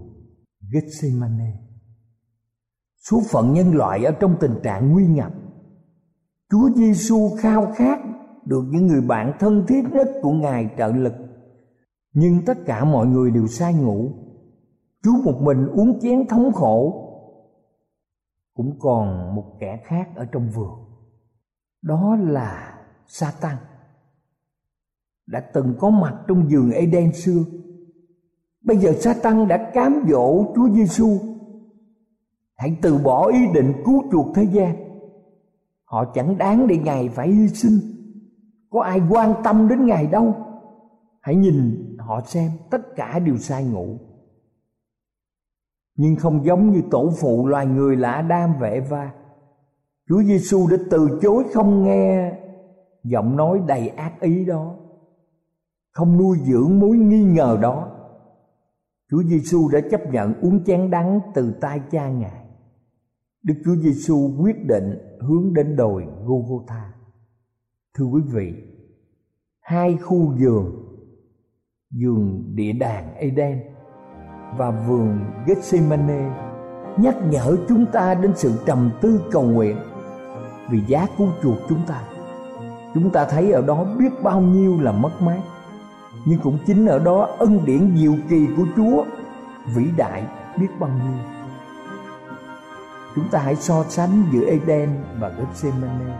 Gethsemane. 0.73 1.53
Số 3.09 3.21
phận 3.29 3.53
nhân 3.53 3.75
loại 3.75 4.05
ở 4.05 4.11
trong 4.11 4.37
tình 4.39 4.59
trạng 4.63 4.91
nguy 4.91 5.07
ngập. 5.07 5.33
Chúa 6.49 6.69
Giêsu 6.75 7.29
khao 7.39 7.71
khát 7.75 7.99
được 8.45 8.63
những 8.69 8.87
người 8.87 9.01
bạn 9.01 9.33
thân 9.39 9.65
thiết 9.67 9.81
nhất 9.91 10.07
của 10.21 10.31
Ngài 10.31 10.69
trợ 10.77 10.87
lực. 10.87 11.13
Nhưng 12.13 12.45
tất 12.45 12.57
cả 12.65 12.83
mọi 12.83 13.07
người 13.07 13.31
đều 13.31 13.47
sai 13.47 13.73
ngủ. 13.73 14.09
Chúa 15.03 15.21
một 15.23 15.41
mình 15.41 15.67
uống 15.67 15.99
chén 15.99 16.27
thống 16.27 16.51
khổ. 16.53 17.01
Cũng 18.55 18.79
còn 18.79 19.35
một 19.35 19.57
kẻ 19.59 19.81
khác 19.85 20.09
ở 20.15 20.25
trong 20.31 20.49
vườn. 20.49 20.73
Đó 21.81 22.15
là 22.15 22.77
Satan 23.07 23.55
đã 25.27 25.39
từng 25.53 25.73
có 25.79 25.89
mặt 25.89 26.15
trong 26.27 26.47
vườn 26.51 26.71
Eden 26.71 27.13
xưa 27.13 27.43
Bây 28.65 28.77
giờ 28.77 28.93
Satan 28.99 29.47
đã 29.47 29.71
cám 29.73 30.05
dỗ 30.09 30.53
Chúa 30.55 30.69
Giêsu 30.69 31.19
hãy 32.57 32.77
từ 32.81 32.97
bỏ 32.97 33.27
ý 33.27 33.39
định 33.53 33.73
cứu 33.85 34.03
chuộc 34.11 34.35
thế 34.35 34.43
gian. 34.43 34.75
Họ 35.83 36.05
chẳng 36.13 36.37
đáng 36.37 36.67
để 36.67 36.77
Ngài 36.77 37.09
phải 37.09 37.27
hy 37.27 37.47
sinh. 37.47 37.79
Có 38.69 38.81
ai 38.81 39.01
quan 39.09 39.33
tâm 39.43 39.67
đến 39.67 39.85
Ngài 39.85 40.07
đâu. 40.07 40.35
Hãy 41.21 41.35
nhìn 41.35 41.87
họ 41.99 42.21
xem 42.25 42.51
tất 42.71 42.95
cả 42.95 43.19
đều 43.19 43.37
sai 43.37 43.63
ngủ. 43.63 43.97
Nhưng 45.97 46.15
không 46.15 46.45
giống 46.45 46.71
như 46.71 46.81
tổ 46.91 47.11
phụ 47.19 47.47
loài 47.47 47.65
người 47.65 47.95
là 47.95 48.11
Adam 48.11 48.53
và 48.59 48.67
Eva. 48.67 49.13
Chúa 50.09 50.23
Giêsu 50.23 50.67
đã 50.67 50.77
từ 50.89 51.19
chối 51.21 51.43
không 51.53 51.83
nghe 51.83 52.31
giọng 53.03 53.37
nói 53.37 53.61
đầy 53.67 53.87
ác 53.87 54.21
ý 54.21 54.45
đó, 54.45 54.75
không 55.95 56.17
nuôi 56.17 56.37
dưỡng 56.43 56.79
mối 56.79 56.97
nghi 56.97 57.23
ngờ 57.23 57.57
đó. 57.61 57.91
Chúa 59.11 59.23
Giêsu 59.23 59.69
đã 59.69 59.79
chấp 59.91 60.01
nhận 60.11 60.33
uống 60.41 60.63
chén 60.63 60.91
đắng 60.91 61.19
từ 61.33 61.53
tay 61.61 61.81
cha 61.91 62.09
Ngài. 62.09 62.45
Đức 63.43 63.53
Chúa 63.65 63.75
Giêsu 63.75 64.31
quyết 64.39 64.65
định 64.65 65.17
hướng 65.19 65.53
đến 65.53 65.75
đồi 65.75 66.05
Golgotha. 66.25 66.93
Thưa 67.97 68.05
quý 68.05 68.21
vị, 68.33 68.53
hai 69.59 69.97
khu 69.97 70.35
vườn, 70.39 70.85
vườn 72.01 72.55
địa 72.55 72.71
đàng 72.71 73.15
Eden 73.15 73.59
và 74.57 74.71
vườn 74.87 75.19
Gethsemane 75.47 76.45
nhắc 76.97 77.15
nhở 77.31 77.57
chúng 77.67 77.85
ta 77.93 78.15
đến 78.15 78.31
sự 78.35 78.51
trầm 78.65 78.91
tư 79.01 79.21
cầu 79.31 79.43
nguyện 79.43 79.77
vì 80.69 80.79
giá 80.87 81.07
cứu 81.17 81.27
chuộc 81.43 81.57
chúng 81.69 81.81
ta 81.87 82.03
chúng 82.93 83.09
ta 83.09 83.25
thấy 83.25 83.51
ở 83.51 83.61
đó 83.61 83.85
biết 83.99 84.23
bao 84.23 84.41
nhiêu 84.41 84.79
là 84.81 84.91
mất 84.91 85.11
mát 85.21 85.41
nhưng 86.25 86.39
cũng 86.39 86.57
chính 86.65 86.85
ở 86.85 86.99
đó 86.99 87.29
ân 87.39 87.65
điển 87.65 87.95
diệu 87.97 88.13
kỳ 88.29 88.47
của 88.57 88.65
chúa, 88.75 89.03
vĩ 89.75 89.85
đại 89.97 90.23
biết 90.59 90.67
bao 90.79 90.89
nhiêu. 90.89 91.19
Chúng 93.15 93.27
ta 93.31 93.39
hãy 93.39 93.55
so 93.55 93.83
sánh 93.89 94.23
giữa 94.31 94.45
Eden 94.45 94.89
và 95.19 95.29
Gethsemane. 95.29 96.17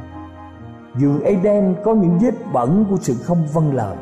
Vườn 0.93 1.21
Eden 1.21 1.75
có 1.83 1.93
những 1.93 2.19
vết 2.19 2.33
bẩn 2.53 2.85
của 2.89 2.97
sự 3.01 3.13
không 3.23 3.47
vâng 3.53 3.73
lời. 3.73 3.97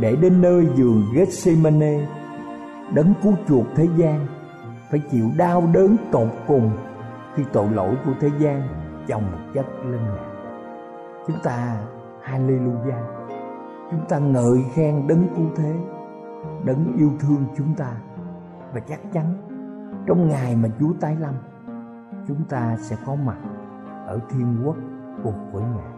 Để 0.00 0.16
đến 0.16 0.42
nơi 0.42 0.66
vườn 0.66 1.02
Gethsemane, 1.14 2.06
đấng 2.94 3.14
cứu 3.22 3.34
chuộc 3.48 3.66
thế 3.76 3.88
gian 3.96 4.26
phải 4.90 5.00
chịu 5.10 5.30
đau 5.36 5.68
đớn 5.72 5.96
tột 6.12 6.28
cùng 6.46 6.70
khi 7.34 7.42
tội 7.52 7.68
lỗi 7.70 7.94
của 8.04 8.12
thế 8.20 8.30
gian 8.38 8.62
chồng 9.08 9.50
chất 9.54 9.66
lên 9.84 10.00
ngài 10.04 10.28
chúng 11.26 11.38
ta 11.42 11.76
hallelujah 12.22 13.17
chúng 13.90 14.00
ta 14.08 14.18
ngợi 14.18 14.64
khen 14.74 15.06
đấng 15.06 15.28
cứu 15.36 15.46
thế, 15.56 15.74
đấng 16.64 16.96
yêu 16.96 17.10
thương 17.20 17.44
chúng 17.56 17.74
ta. 17.74 17.92
Và 18.72 18.80
chắc 18.80 19.00
chắn, 19.12 19.34
trong 20.06 20.28
ngày 20.28 20.56
mà 20.56 20.68
chúa 20.80 20.92
tái 21.00 21.16
lâm, 21.16 21.34
chúng 22.28 22.44
ta 22.48 22.76
sẽ 22.80 22.96
có 23.06 23.14
mặt 23.14 23.38
ở 24.06 24.20
thiên 24.30 24.62
quốc 24.64 24.76
cùng 25.22 25.52
với 25.52 25.62
ngài. 25.62 25.97